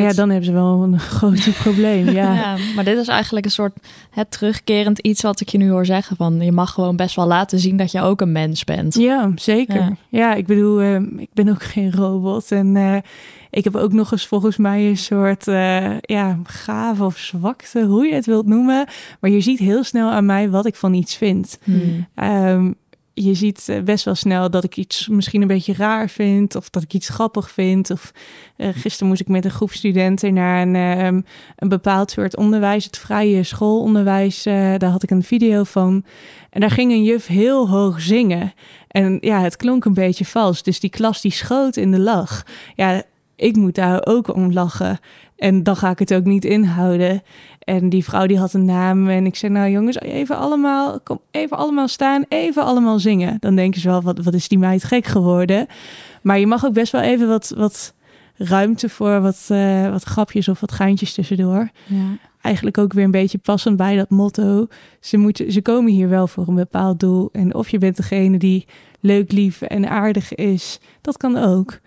[0.00, 2.08] Ja, dan hebben ze wel een groot probleem.
[2.08, 2.34] Ja.
[2.34, 2.56] ja.
[2.74, 3.72] maar dit is eigenlijk een soort
[4.10, 6.16] het terugkerend iets wat ik je nu hoor zeggen.
[6.16, 8.94] Van je mag gewoon best wel laten zien dat je ook een mens bent.
[8.94, 9.96] Ja, zeker.
[10.08, 12.52] Ja, ik bedoel, uh, ik ben ook geen robot.
[12.52, 12.96] En uh,
[13.50, 18.06] ik heb ook nog eens volgens mij een soort uh, ja, gave of zwakte, hoe
[18.06, 18.86] je het wilt noemen.
[19.20, 21.58] Maar je ziet heel snel aan mij wat ik van iets vind.
[21.64, 22.06] Hmm.
[22.24, 22.76] Um,
[23.14, 26.56] je ziet eh, best wel snel dat ik iets misschien een beetje raar vind.
[26.56, 27.90] Of dat ik iets grappig vind.
[27.90, 28.12] Of
[28.56, 31.20] uh, gisteren moest ik met een groep studenten naar een, uh,
[31.56, 32.84] een bepaald soort onderwijs.
[32.84, 34.46] Het vrije schoolonderwijs.
[34.46, 36.04] Uh, daar had ik een video van.
[36.50, 38.52] En daar ging een juf heel hoog zingen.
[38.88, 40.62] En ja, het klonk een beetje vals.
[40.62, 42.46] Dus die klas die schoot in de lach.
[42.74, 43.02] Ja,
[43.36, 44.98] ik moet daar ook om lachen.
[45.42, 47.22] En dan ga ik het ook niet inhouden.
[47.58, 49.08] En die vrouw die had een naam.
[49.08, 53.36] En ik zei, nou jongens, even allemaal, kom even allemaal staan, even allemaal zingen.
[53.40, 55.66] Dan denken ze wel, wat, wat is die meid gek geworden.
[56.22, 57.94] Maar je mag ook best wel even wat, wat
[58.36, 61.70] ruimte voor wat, uh, wat grapjes of wat geintjes tussendoor.
[61.86, 62.16] Ja.
[62.40, 64.66] Eigenlijk ook weer een beetje passend bij dat motto.
[65.00, 67.28] Ze, moeten, ze komen hier wel voor een bepaald doel.
[67.32, 68.66] En of je bent degene die
[69.00, 71.78] leuk, lief en aardig is, dat kan ook.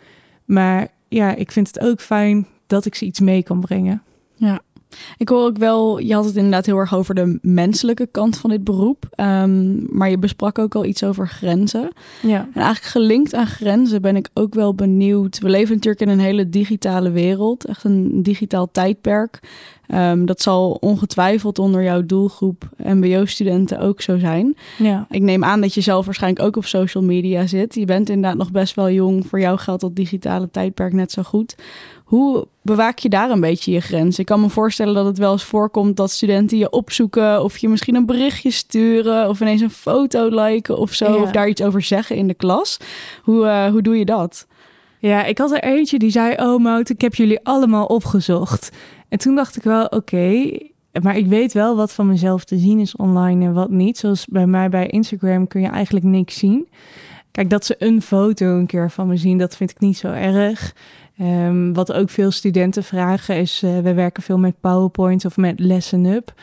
[0.45, 4.01] Maar ja, ik vind het ook fijn dat ik ze iets mee kan brengen.
[4.35, 4.61] Ja.
[5.17, 8.49] Ik hoor ook wel, je had het inderdaad heel erg over de menselijke kant van
[8.49, 9.09] dit beroep.
[9.15, 11.91] Um, maar je besprak ook al iets over grenzen.
[12.21, 12.39] Ja.
[12.53, 15.39] En eigenlijk gelinkt aan grenzen ben ik ook wel benieuwd.
[15.39, 19.39] We leven natuurlijk in een hele digitale wereld, echt een digitaal tijdperk.
[19.93, 24.57] Um, dat zal ongetwijfeld onder jouw doelgroep MBO-studenten ook zo zijn.
[24.77, 25.07] Ja.
[25.09, 27.75] Ik neem aan dat je zelf waarschijnlijk ook op social media zit.
[27.75, 29.27] Je bent inderdaad nog best wel jong.
[29.27, 31.55] Voor jou geldt dat digitale tijdperk net zo goed.
[32.05, 34.19] Hoe bewaak je daar een beetje je grens?
[34.19, 37.69] Ik kan me voorstellen dat het wel eens voorkomt dat studenten je opzoeken of je
[37.69, 41.81] misschien een berichtje sturen of ineens een foto liken of zo, of daar iets over
[41.81, 42.77] zeggen in de klas.
[43.23, 44.47] Hoe, uh, hoe doe je dat?
[44.99, 48.71] Ja, ik had er eentje die zei: Oh, Mout, ik heb jullie allemaal opgezocht.
[49.09, 50.57] En toen dacht ik wel: Oké,
[51.01, 53.97] maar ik weet wel wat van mezelf te zien is online en wat niet.
[53.97, 56.67] Zoals bij mij bij Instagram kun je eigenlijk niks zien.
[57.31, 60.07] Kijk, dat ze een foto een keer van me zien, dat vind ik niet zo
[60.07, 60.73] erg.
[61.21, 65.59] Um, wat ook veel studenten vragen is, uh, we werken veel met PowerPoint of met
[65.59, 66.33] Lesson Up.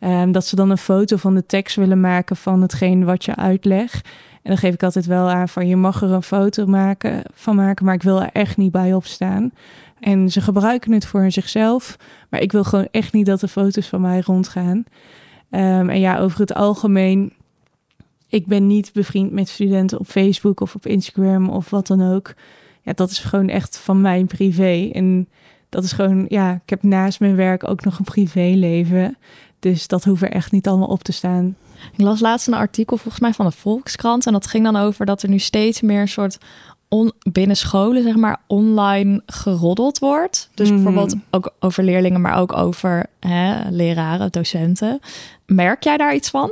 [0.00, 3.36] Um, dat ze dan een foto van de tekst willen maken van hetgeen wat je
[3.36, 4.08] uitlegt.
[4.42, 7.56] En dan geef ik altijd wel aan van je mag er een foto maken, van
[7.56, 9.52] maken, maar ik wil er echt niet bij opstaan.
[10.00, 11.96] En ze gebruiken het voor zichzelf,
[12.28, 14.84] maar ik wil gewoon echt niet dat de foto's van mij rondgaan.
[15.50, 17.32] Um, en ja, over het algemeen,
[18.28, 22.34] ik ben niet bevriend met studenten op Facebook of op Instagram of wat dan ook
[22.90, 24.90] ja, dat is gewoon echt van mijn privé.
[24.92, 25.28] En
[25.68, 29.16] dat is gewoon, ja, ik heb naast mijn werk ook nog een privéleven.
[29.58, 31.56] Dus dat hoeft er echt niet allemaal op te staan.
[31.92, 34.26] Ik las laatst een artikel volgens mij van de Volkskrant.
[34.26, 36.38] En dat ging dan over dat er nu steeds meer een soort
[36.88, 40.50] on, binnen scholen, zeg maar, online geroddeld wordt.
[40.54, 40.76] Dus mhm.
[40.76, 45.00] bijvoorbeeld ook over leerlingen, maar ook over hè, leraren, docenten.
[45.46, 46.50] Merk jij daar iets van?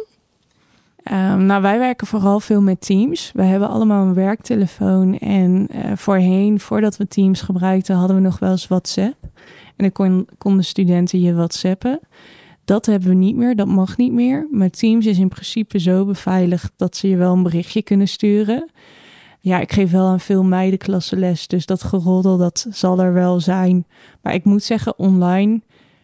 [1.12, 3.30] Um, nou, wij werken vooral veel met Teams.
[3.34, 5.18] We hebben allemaal een werktelefoon.
[5.18, 9.16] En uh, voorheen, voordat we Teams gebruikten, hadden we nog wel eens WhatsApp.
[9.22, 9.30] En
[9.76, 12.00] dan kon, konden studenten je WhatsAppen.
[12.64, 14.48] Dat hebben we niet meer, dat mag niet meer.
[14.50, 18.70] Maar Teams is in principe zo beveiligd dat ze je wel een berichtje kunnen sturen.
[19.40, 23.40] Ja, ik geef wel aan veel meidenklassen les, dus dat geroddel, dat zal er wel
[23.40, 23.86] zijn.
[24.22, 25.60] Maar ik moet zeggen, online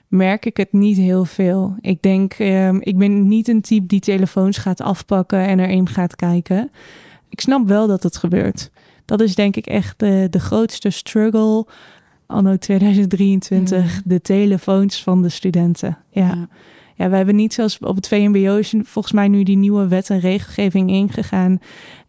[0.09, 1.77] merk ik het niet heel veel.
[1.81, 6.17] Ik denk, um, ik ben niet een type die telefoons gaat afpakken en erin gaat
[6.17, 6.71] kijken.
[7.29, 8.71] Ik snap wel dat het gebeurt.
[9.05, 11.67] Dat is denk ik echt de, de grootste struggle
[12.27, 14.03] anno 2023.
[14.05, 15.99] De telefoons van de studenten.
[16.11, 16.27] ja.
[16.27, 16.49] Ja,
[16.97, 20.21] we hebben niet zoals op het VMBO is volgens mij nu die nieuwe wet en
[20.21, 21.59] regelgeving ingegaan.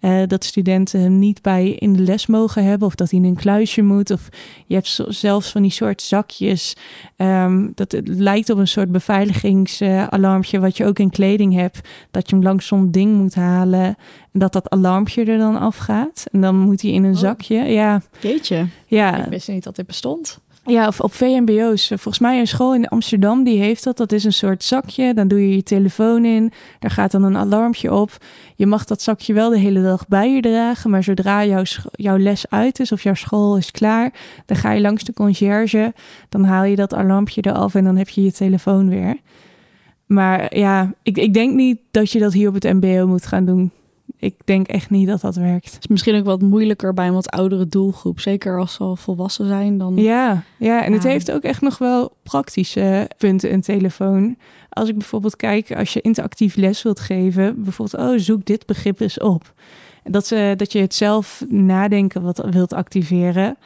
[0.02, 3.26] Uh, dat studenten hem niet bij in de les mogen hebben of dat hij in
[3.26, 4.12] een kluisje moet.
[4.12, 4.30] Of
[4.66, 6.76] je hebt zelfs van die soort zakjes.
[7.18, 11.90] Um, dat het lijkt op een soort beveiligingsalarmpje wat je ook in kleding hebt.
[12.12, 13.96] Dat je hem langs zo'n ding moet halen
[14.32, 16.26] en dat dat alarmpje er dan afgaat.
[16.32, 17.20] En dan moet hij in een oh.
[17.20, 17.56] zakje.
[17.56, 18.02] Ja.
[18.20, 18.68] Jeetje.
[18.86, 19.24] Ja.
[19.24, 20.40] Ik wist niet dat dit bestond.
[20.68, 21.88] Ja, of op VMBO's.
[21.88, 23.98] Volgens mij een school in Amsterdam die heeft dat.
[23.98, 25.14] Dat is een soort zakje.
[25.14, 26.52] Dan doe je je telefoon in.
[26.80, 28.18] Daar gaat dan een alarmpje op.
[28.56, 30.90] Je mag dat zakje wel de hele dag bij je dragen.
[30.90, 34.14] Maar zodra jouw, jouw les uit is of jouw school is klaar,
[34.46, 35.94] dan ga je langs de conciërge.
[36.30, 39.18] Dan haal je dat alarmpje eraf en dan heb je je telefoon weer.
[40.06, 43.46] Maar ja, ik, ik denk niet dat je dat hier op het MBO moet gaan
[43.46, 43.72] doen
[44.26, 45.66] ik denk echt niet dat dat werkt.
[45.66, 48.20] Het is misschien ook wat moeilijker bij een wat oudere doelgroep.
[48.20, 49.78] Zeker als ze al volwassen zijn.
[49.78, 49.96] Dan...
[49.96, 54.38] Ja, ja, en het heeft ook echt nog wel praktische punten, een telefoon.
[54.70, 59.00] Als ik bijvoorbeeld kijk, als je interactief les wilt geven, bijvoorbeeld, oh, zoek dit begrip
[59.00, 59.54] eens op.
[60.04, 63.58] Dat, ze, dat je het zelf nadenken wat wilt activeren.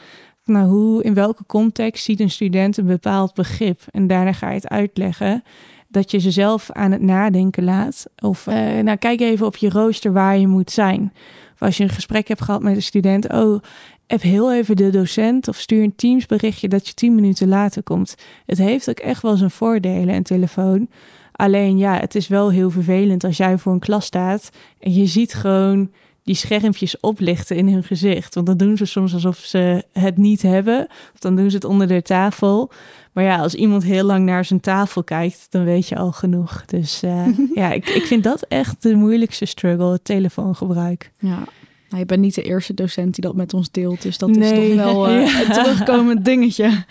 [0.46, 3.82] Nou, hoe, in welke context ziet een student een bepaald begrip?
[3.92, 5.44] En daarna ga je het uitleggen
[5.90, 8.06] dat je ze zelf aan het nadenken laat.
[8.20, 11.14] Of uh, nou, kijk even op je rooster waar je moet zijn.
[11.54, 13.62] Of als je een gesprek hebt gehad met een student, oh,
[14.08, 17.84] heb heel even de docent of stuur een Teams berichtje dat je tien minuten later
[17.84, 18.16] komt.
[18.46, 20.90] Het heeft ook echt wel zijn voordelen, een telefoon.
[21.32, 24.50] Alleen ja, het is wel heel vervelend als jij voor een klas staat
[24.80, 25.92] en je ziet gewoon
[26.30, 28.36] die schermpjes oplichten in hun gezicht.
[28.36, 30.88] Want dan doen ze soms alsof ze het niet hebben.
[31.14, 32.72] Of dan doen ze het onder de tafel.
[33.14, 36.66] Maar ja, als iemand heel lang naar zijn tafel kijkt, dan weet je al genoeg.
[36.66, 37.28] Dus uh,
[37.62, 41.12] ja, ik, ik vind dat echt de moeilijkste struggle, het telefoongebruik.
[41.20, 41.44] Ja.
[41.90, 44.02] Nou, je bent niet de eerste docent die dat met ons deelt.
[44.02, 45.42] Dus dat is toch wel uh, ja.
[45.42, 46.84] een terugkomend dingetje.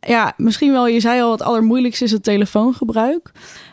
[0.00, 3.30] Ja, misschien wel, je zei al, het allermoeilijkste is het telefoongebruik.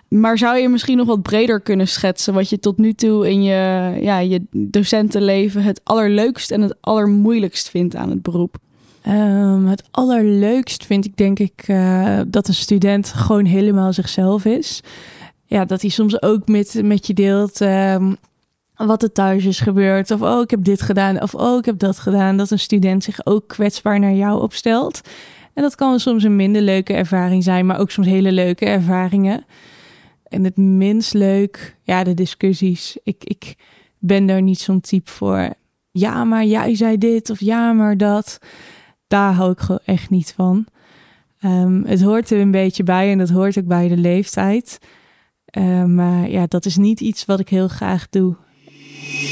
[0.08, 3.44] Maar zou je misschien nog wat breder kunnen schetsen wat je tot nu toe in
[3.44, 8.58] je, ja, je docentenleven het allerleukst en het allermoeilijkst vindt aan het beroep?
[9.08, 14.82] Um, het allerleukst vind ik denk ik uh, dat een student gewoon helemaal zichzelf is.
[15.46, 18.18] Ja, dat hij soms ook met, met je deelt um,
[18.76, 20.12] wat er thuis is gebeurd.
[20.12, 21.22] Of oh, ik heb dit gedaan.
[21.22, 22.38] Of oh, ik heb dat gedaan.
[22.38, 25.02] Dat een student zich ook kwetsbaar naar jou opstelt.
[25.54, 29.46] En dat kan soms een minder leuke ervaring zijn, maar ook soms hele leuke ervaringen.
[30.28, 32.98] En het minst leuk, ja, de discussies.
[33.04, 33.56] Ik, ik
[34.00, 35.54] ben daar niet zo'n type voor.
[35.92, 38.40] Ja, maar jij zei dit of ja, maar dat
[39.08, 40.66] daar hou ik gewoon echt niet van.
[41.42, 44.80] Um, het hoort er een beetje bij en dat hoort ook bij de leeftijd.
[45.58, 48.36] Um, maar ja, dat is niet iets wat ik heel graag doe.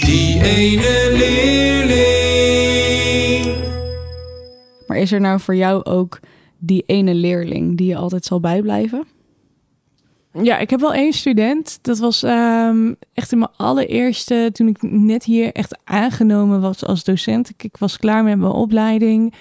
[0.02, 2.04] Die ene leerling.
[4.88, 6.20] Maar is er nou voor jou ook
[6.58, 9.08] die ene leerling die je altijd zal bijblijven?
[10.42, 11.80] Ja, ik heb wel één student.
[11.82, 17.04] Dat was um, echt in mijn allereerste, toen ik net hier echt aangenomen was als
[17.04, 17.50] docent.
[17.58, 19.34] Ik, was klaar met mijn opleiding.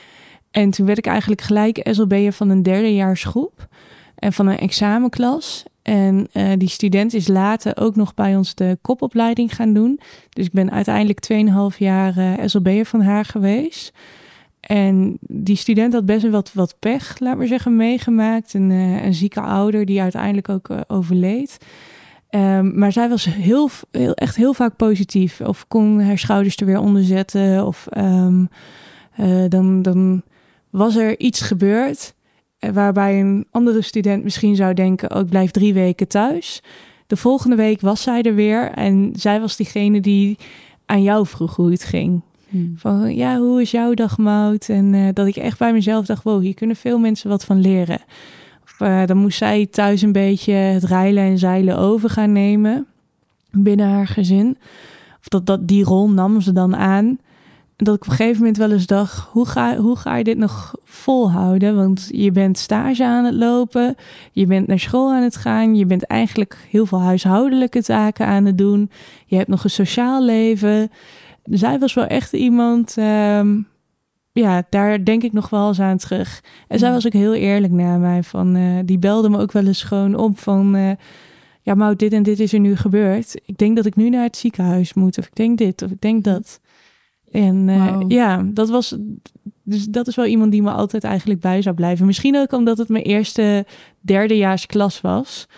[0.50, 3.68] En toen werd ik eigenlijk gelijk SLB'er van een derdejaarsgroep
[4.14, 5.64] en van een examenklas.
[5.82, 10.00] En uh, die student is later ook nog bij ons de kopopleiding gaan doen.
[10.28, 11.28] Dus ik ben uiteindelijk
[11.72, 13.92] 2,5 jaar uh, SLB'er van haar geweest.
[14.62, 18.54] En die student had best wel wat, pech, laat maar zeggen, meegemaakt.
[18.54, 21.58] Een, uh, een zieke ouder die uiteindelijk ook overleed.
[22.30, 25.40] Um, maar zij was heel, heel, echt heel vaak positief.
[25.40, 27.66] Of kon haar schouders er weer onder zetten.
[27.66, 28.48] Of um,
[29.48, 30.22] dan, dan
[30.70, 32.14] was er iets gebeurd
[32.62, 36.62] eh, waarbij een andere student misschien zou denken: oh, ik blijf drie weken thuis.
[37.06, 40.38] De volgende week was zij er weer en zij was diegene die
[40.86, 42.22] aan jou vroeg hoe het ging.
[42.52, 42.74] Hmm.
[42.76, 44.68] Van ja, hoe is jouw dag, Mout?
[44.68, 47.60] En uh, dat ik echt bij mezelf dacht: wow, hier kunnen veel mensen wat van
[47.60, 48.00] leren.
[48.64, 52.86] Of, uh, dan moest zij thuis een beetje het rijlen en zeilen over gaan nemen
[53.50, 54.56] binnen haar gezin.
[55.20, 57.18] Of dat, dat die rol nam ze dan aan
[57.84, 60.38] dat ik op een gegeven moment wel eens dacht: hoe ga, hoe ga je dit
[60.38, 61.76] nog volhouden?
[61.76, 63.94] Want je bent stage aan het lopen,
[64.32, 68.44] je bent naar school aan het gaan, je bent eigenlijk heel veel huishoudelijke taken aan
[68.44, 68.90] het doen,
[69.26, 70.90] je hebt nog een sociaal leven.
[71.44, 73.60] Zij was wel echt iemand, ehm,
[74.32, 76.42] ja, daar denk ik nog wel eens aan terug.
[76.68, 78.22] En zij was ook heel eerlijk naar mij.
[78.22, 80.76] Van, uh, die belde me ook wel eens gewoon op van.
[80.76, 80.90] Uh,
[81.62, 83.40] ja, maar dit en dit is er nu gebeurd.
[83.44, 85.18] Ik denk dat ik nu naar het ziekenhuis moet.
[85.18, 86.60] Of ik denk dit, of ik denk dat.
[87.30, 88.96] En uh, ja, dat was.
[89.62, 92.06] Dus dat is wel iemand die me altijd eigenlijk bij zou blijven.
[92.06, 93.66] Misschien ook omdat het mijn eerste
[94.00, 95.48] derdejaars klas was.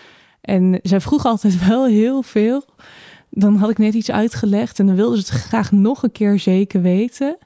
[0.41, 2.65] En zij vroeg altijd wel heel veel.
[3.37, 6.39] Dan had ik net iets uitgelegd en dan wilde ze het graag nog een keer
[6.39, 7.37] zeker weten.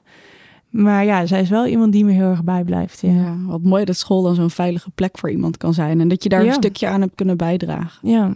[0.69, 3.01] Maar ja, zij is wel iemand die me heel erg bijblijft.
[3.01, 3.11] Ja.
[3.11, 5.99] ja wat mooi dat school dan zo'n veilige plek voor iemand kan zijn.
[5.99, 8.09] En dat je daar een stukje aan hebt kunnen bijdragen.
[8.09, 8.31] Ja.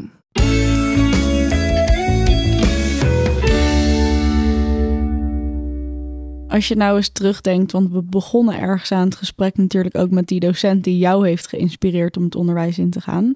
[6.47, 10.27] Als je nou eens terugdenkt, want we begonnen ergens aan het gesprek natuurlijk ook met
[10.27, 13.33] die docent die jou heeft geïnspireerd om het onderwijs in te gaan.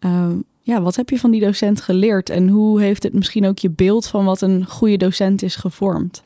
[0.00, 0.26] Uh,
[0.70, 3.70] ja, wat heb je van die docent geleerd en hoe heeft het misschien ook je
[3.70, 6.22] beeld van wat een goede docent is gevormd?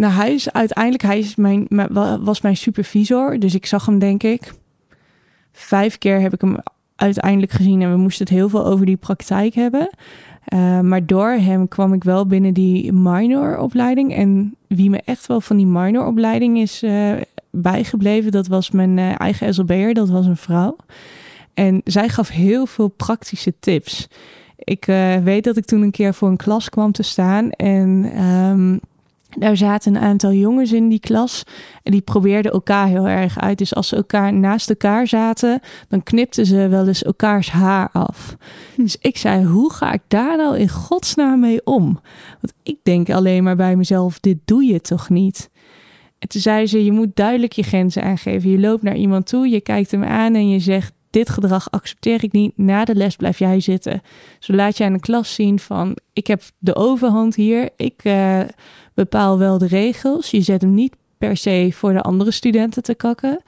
[0.00, 1.66] nou, hij is uiteindelijk, hij is mijn,
[2.20, 3.38] was mijn supervisor.
[3.38, 4.52] Dus ik zag hem, denk ik,
[5.52, 6.56] vijf keer heb ik hem
[6.96, 7.82] uiteindelijk gezien.
[7.82, 9.90] En we moesten het heel veel over die praktijk hebben.
[10.54, 14.14] Uh, maar door hem kwam ik wel binnen die minoropleiding.
[14.14, 17.12] En wie me echt wel van die minoropleiding is uh,
[17.50, 20.76] bijgebleven, dat was mijn uh, eigen SLB'er, dat was een vrouw.
[21.54, 24.08] En zij gaf heel veel praktische tips.
[24.56, 24.84] Ik
[25.24, 28.80] weet dat ik toen een keer voor een klas kwam te staan en um,
[29.38, 31.42] daar zaten een aantal jongens in die klas
[31.82, 33.58] en die probeerden elkaar heel erg uit.
[33.58, 38.36] Dus als ze elkaar naast elkaar zaten, dan knipten ze wel eens elkaars haar af.
[38.74, 38.82] Hm.
[38.82, 42.00] Dus ik zei, hoe ga ik daar nou in godsnaam mee om?
[42.40, 45.50] Want ik denk alleen maar bij mezelf, dit doe je toch niet?
[46.18, 48.50] En toen zei ze, je moet duidelijk je grenzen aangeven.
[48.50, 52.24] Je loopt naar iemand toe, je kijkt hem aan en je zegt, dit gedrag accepteer
[52.24, 52.52] ik niet.
[52.56, 54.02] Na de les blijf jij zitten.
[54.38, 57.68] Zo laat je aan de klas zien van, ik heb de overhand hier.
[57.76, 58.40] Ik uh,
[58.94, 60.30] bepaal wel de regels.
[60.30, 63.42] Je zet hem niet per se voor de andere studenten te kakken.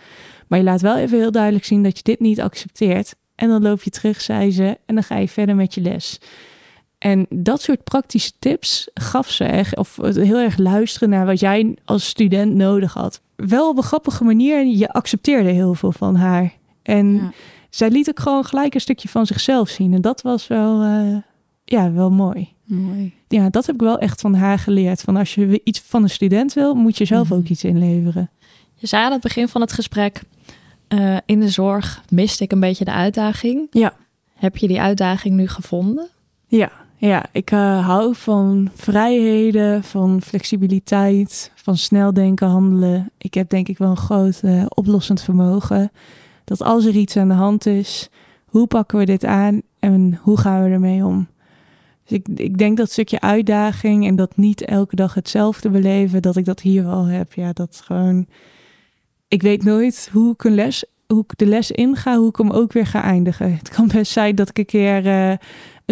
[0.49, 3.15] Maar je laat wel even heel duidelijk zien dat je dit niet accepteert.
[3.35, 6.21] En dan loop je terug, zei ze, en dan ga je verder met je les.
[6.99, 11.77] En dat soort praktische tips gaf ze echt, of heel erg luisteren naar wat jij
[11.85, 13.21] als student nodig had.
[13.37, 16.53] Wel op een grappige manier, je accepteerde heel veel van haar.
[16.83, 17.33] En
[17.71, 19.95] zij liet ook gewoon gelijk een stukje van zichzelf zien.
[19.95, 21.17] En dat was wel, uh,
[21.65, 22.49] ja, wel mooi.
[22.65, 23.15] Mooi.
[23.29, 25.01] Ja, dat heb ik wel echt van haar geleerd.
[25.01, 27.39] Van als je iets van een student wil, moet je zelf mhm.
[27.39, 28.31] ook iets inleveren.
[28.75, 30.23] Je zei aan het begin van het gesprek,
[30.89, 33.67] uh, in de zorg miste ik een beetje de uitdaging.
[33.71, 33.95] Ja.
[34.35, 36.09] Heb je die uitdaging nu gevonden?
[36.47, 43.11] Ja, ja, ik uh, hou van vrijheden, van flexibiliteit, van snel denken, handelen.
[43.19, 45.91] Ik heb denk ik wel een groot uh, oplossend vermogen
[46.45, 48.09] dat als er iets aan de hand is,
[48.47, 51.29] hoe pakken we dit aan en hoe gaan we ermee om?
[52.05, 56.37] Dus ik, ik denk dat stukje uitdaging en dat niet elke dag hetzelfde beleven, dat
[56.37, 57.33] ik dat hier wel heb.
[57.33, 58.27] Ja, dat gewoon.
[59.29, 62.51] Ik weet nooit hoe ik een les, hoe ik de les inga, hoe ik hem
[62.51, 63.57] ook weer ga eindigen.
[63.57, 65.37] Het kan best zijn dat ik een keer uh,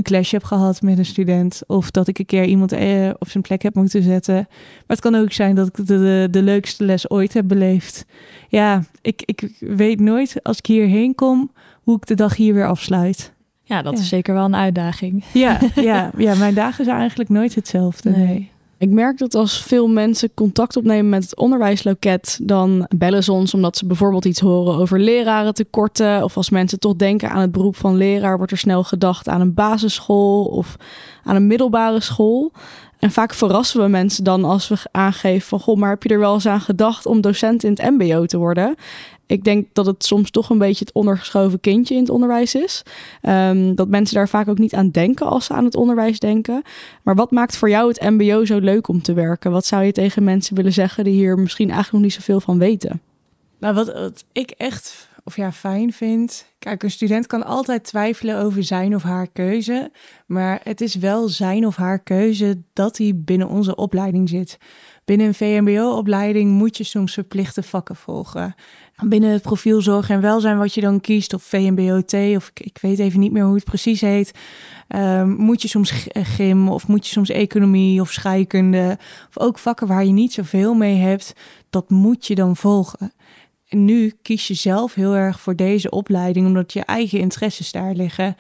[0.01, 1.63] een clash heb gehad met een student.
[1.67, 4.35] Of dat ik een keer iemand uh, op zijn plek heb moeten zetten.
[4.35, 8.05] Maar het kan ook zijn dat ik de, de, de leukste les ooit heb beleefd.
[8.49, 12.67] Ja, ik, ik weet nooit als ik hierheen kom hoe ik de dag hier weer
[12.67, 13.33] afsluit.
[13.63, 15.25] Ja, dat is zeker wel een uitdaging.
[15.33, 18.11] Ja, ja, ja, mijn dagen zijn eigenlijk nooit hetzelfde.
[18.11, 18.51] nee.
[18.81, 23.55] Ik merk dat als veel mensen contact opnemen met het onderwijsloket, dan bellen ze ons
[23.55, 26.25] omdat ze bijvoorbeeld iets horen over leraren tekorten.
[26.25, 29.41] Of als mensen toch denken aan het beroep van leraar, wordt er snel gedacht aan
[29.41, 30.77] een basisschool of
[31.25, 32.53] aan een middelbare school.
[33.01, 35.61] En vaak verrassen we mensen dan als we aangeven van...
[35.61, 38.37] goh, maar heb je er wel eens aan gedacht om docent in het mbo te
[38.37, 38.75] worden?
[39.27, 42.83] Ik denk dat het soms toch een beetje het ondergeschoven kindje in het onderwijs is.
[43.23, 46.63] Um, dat mensen daar vaak ook niet aan denken als ze aan het onderwijs denken.
[47.03, 49.51] Maar wat maakt voor jou het mbo zo leuk om te werken?
[49.51, 52.59] Wat zou je tegen mensen willen zeggen die hier misschien eigenlijk nog niet zoveel van
[52.59, 53.01] weten?
[53.59, 56.47] Nou, wat ik echt of ja, fijn vind.
[56.59, 59.91] Kijk, een student kan altijd twijfelen over zijn of haar keuze.
[60.27, 64.59] Maar het is wel zijn of haar keuze dat hij binnen onze opleiding zit.
[65.05, 68.55] Binnen een VMBO-opleiding moet je soms verplichte vakken volgen.
[69.05, 72.99] Binnen het profiel zorg en welzijn wat je dan kiest, of VMBO-T, of ik, weet
[72.99, 74.33] even niet meer hoe het precies heet,
[74.89, 79.87] um, moet je soms gym of moet je soms economie of scheikunde, of ook vakken
[79.87, 81.33] waar je niet zoveel mee hebt,
[81.71, 83.13] dat moet je dan volgen.
[83.71, 88.37] Nu kies je zelf heel erg voor deze opleiding, omdat je eigen interesses daar liggen.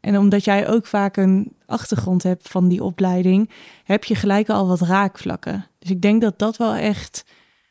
[0.00, 3.50] En omdat jij ook vaak een achtergrond hebt van die opleiding,
[3.84, 5.66] heb je gelijk al wat raakvlakken.
[5.78, 7.24] Dus ik denk dat dat wel echt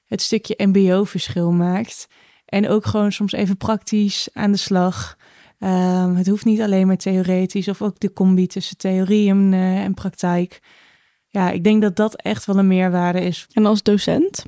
[0.05, 2.07] het stukje MBO-verschil maakt.
[2.45, 5.18] En ook gewoon soms even praktisch aan de slag.
[5.59, 9.84] Um, het hoeft niet alleen maar theoretisch, of ook de combi tussen theorie en, uh,
[9.84, 10.61] en praktijk.
[11.28, 13.47] Ja, ik denk dat dat echt wel een meerwaarde is.
[13.53, 14.45] En als docent?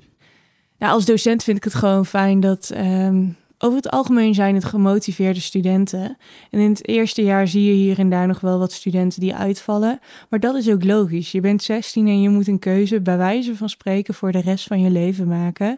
[0.77, 4.65] Nou, als docent vind ik het gewoon fijn dat um, over het algemeen zijn het
[4.65, 6.17] gemotiveerde studenten.
[6.49, 9.35] En in het eerste jaar zie je hier en daar nog wel wat studenten die
[9.35, 9.99] uitvallen.
[10.29, 11.31] Maar dat is ook logisch.
[11.31, 14.67] Je bent 16 en je moet een keuze bij wijze van spreken voor de rest
[14.67, 15.77] van je leven maken.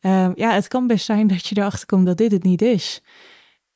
[0.00, 3.02] Um, ja, het kan best zijn dat je erachter komt dat dit het niet is.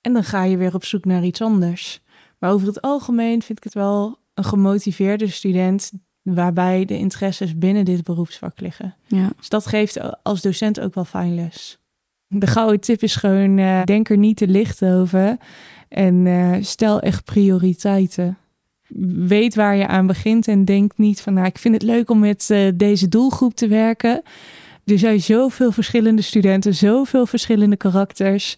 [0.01, 2.03] En dan ga je weer op zoek naar iets anders.
[2.39, 5.93] Maar over het algemeen vind ik het wel een gemotiveerde student
[6.25, 8.95] waarbij de interesses binnen dit beroepsvak liggen.
[9.07, 9.31] Ja.
[9.37, 11.79] Dus dat geeft als docent ook wel fijn les.
[12.27, 15.37] De gouden tip is gewoon, uh, denk er niet te licht over
[15.89, 18.39] en uh, stel echt prioriteiten.
[19.27, 22.19] Weet waar je aan begint en denk niet van, nou, ik vind het leuk om
[22.19, 24.23] met uh, deze doelgroep te werken.
[24.85, 28.57] Er zijn zoveel verschillende studenten, zoveel verschillende karakters.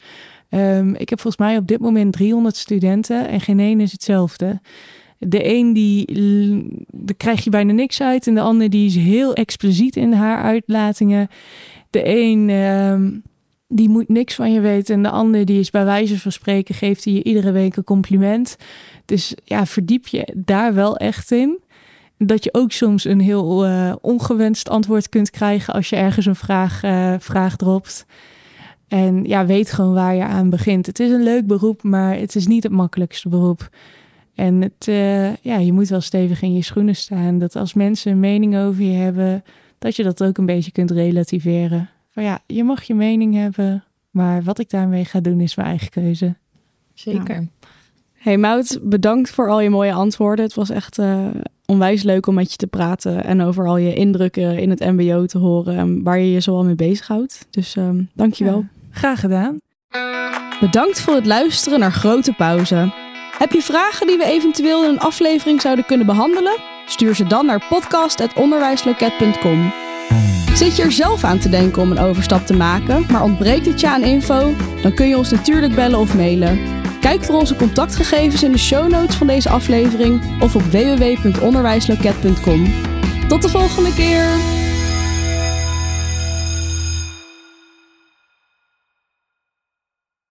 [0.50, 4.60] Um, ik heb volgens mij op dit moment 300 studenten en geen één is hetzelfde.
[5.28, 6.06] De een die
[6.90, 10.42] daar krijg je bijna niks uit en de ander die is heel expliciet in haar
[10.42, 11.28] uitlatingen.
[11.90, 13.10] De een ehm,
[13.68, 16.74] die moet niks van je weten en de ander die is bij wijze van spreken
[16.74, 18.56] geeft hij je iedere week een compliment.
[19.04, 21.58] Dus ja, verdiep je daar wel echt in.
[22.18, 26.36] Dat je ook soms een heel uh, ongewenst antwoord kunt krijgen als je ergens een
[26.36, 28.06] vraag, uh, vraag dropt.
[28.88, 30.86] En ja, weet gewoon waar je aan begint.
[30.86, 33.68] Het is een leuk beroep, maar het is niet het makkelijkste beroep.
[34.36, 37.38] En het, uh, ja, je moet wel stevig in je schoenen staan.
[37.38, 39.44] Dat als mensen een mening over je hebben,
[39.78, 41.88] dat je dat ook een beetje kunt relativeren.
[42.10, 45.68] Van ja, je mag je mening hebben, maar wat ik daarmee ga doen is mijn
[45.68, 46.34] eigen keuze.
[46.94, 47.34] Zeker.
[47.34, 47.68] Ja.
[48.12, 50.44] Hey Mout, bedankt voor al je mooie antwoorden.
[50.44, 51.26] Het was echt uh,
[51.66, 55.26] onwijs leuk om met je te praten en over al je indrukken in het MBO
[55.26, 57.46] te horen en waar je je zoal mee bezighoudt.
[57.50, 58.58] Dus uh, dankjewel.
[58.58, 59.58] Ja, graag gedaan.
[60.60, 63.05] Bedankt voor het luisteren naar Grote Pauze.
[63.38, 66.56] Heb je vragen die we eventueel in een aflevering zouden kunnen behandelen?
[66.86, 69.72] Stuur ze dan naar podcast.onderwijsloket.com.
[70.54, 73.80] Zit je er zelf aan te denken om een overstap te maken, maar ontbreekt het
[73.80, 74.54] je aan info?
[74.82, 76.58] Dan kun je ons natuurlijk bellen of mailen.
[77.00, 82.72] Kijk voor onze contactgegevens in de show notes van deze aflevering of op www.onderwijsloket.com.
[83.28, 84.24] Tot de volgende keer!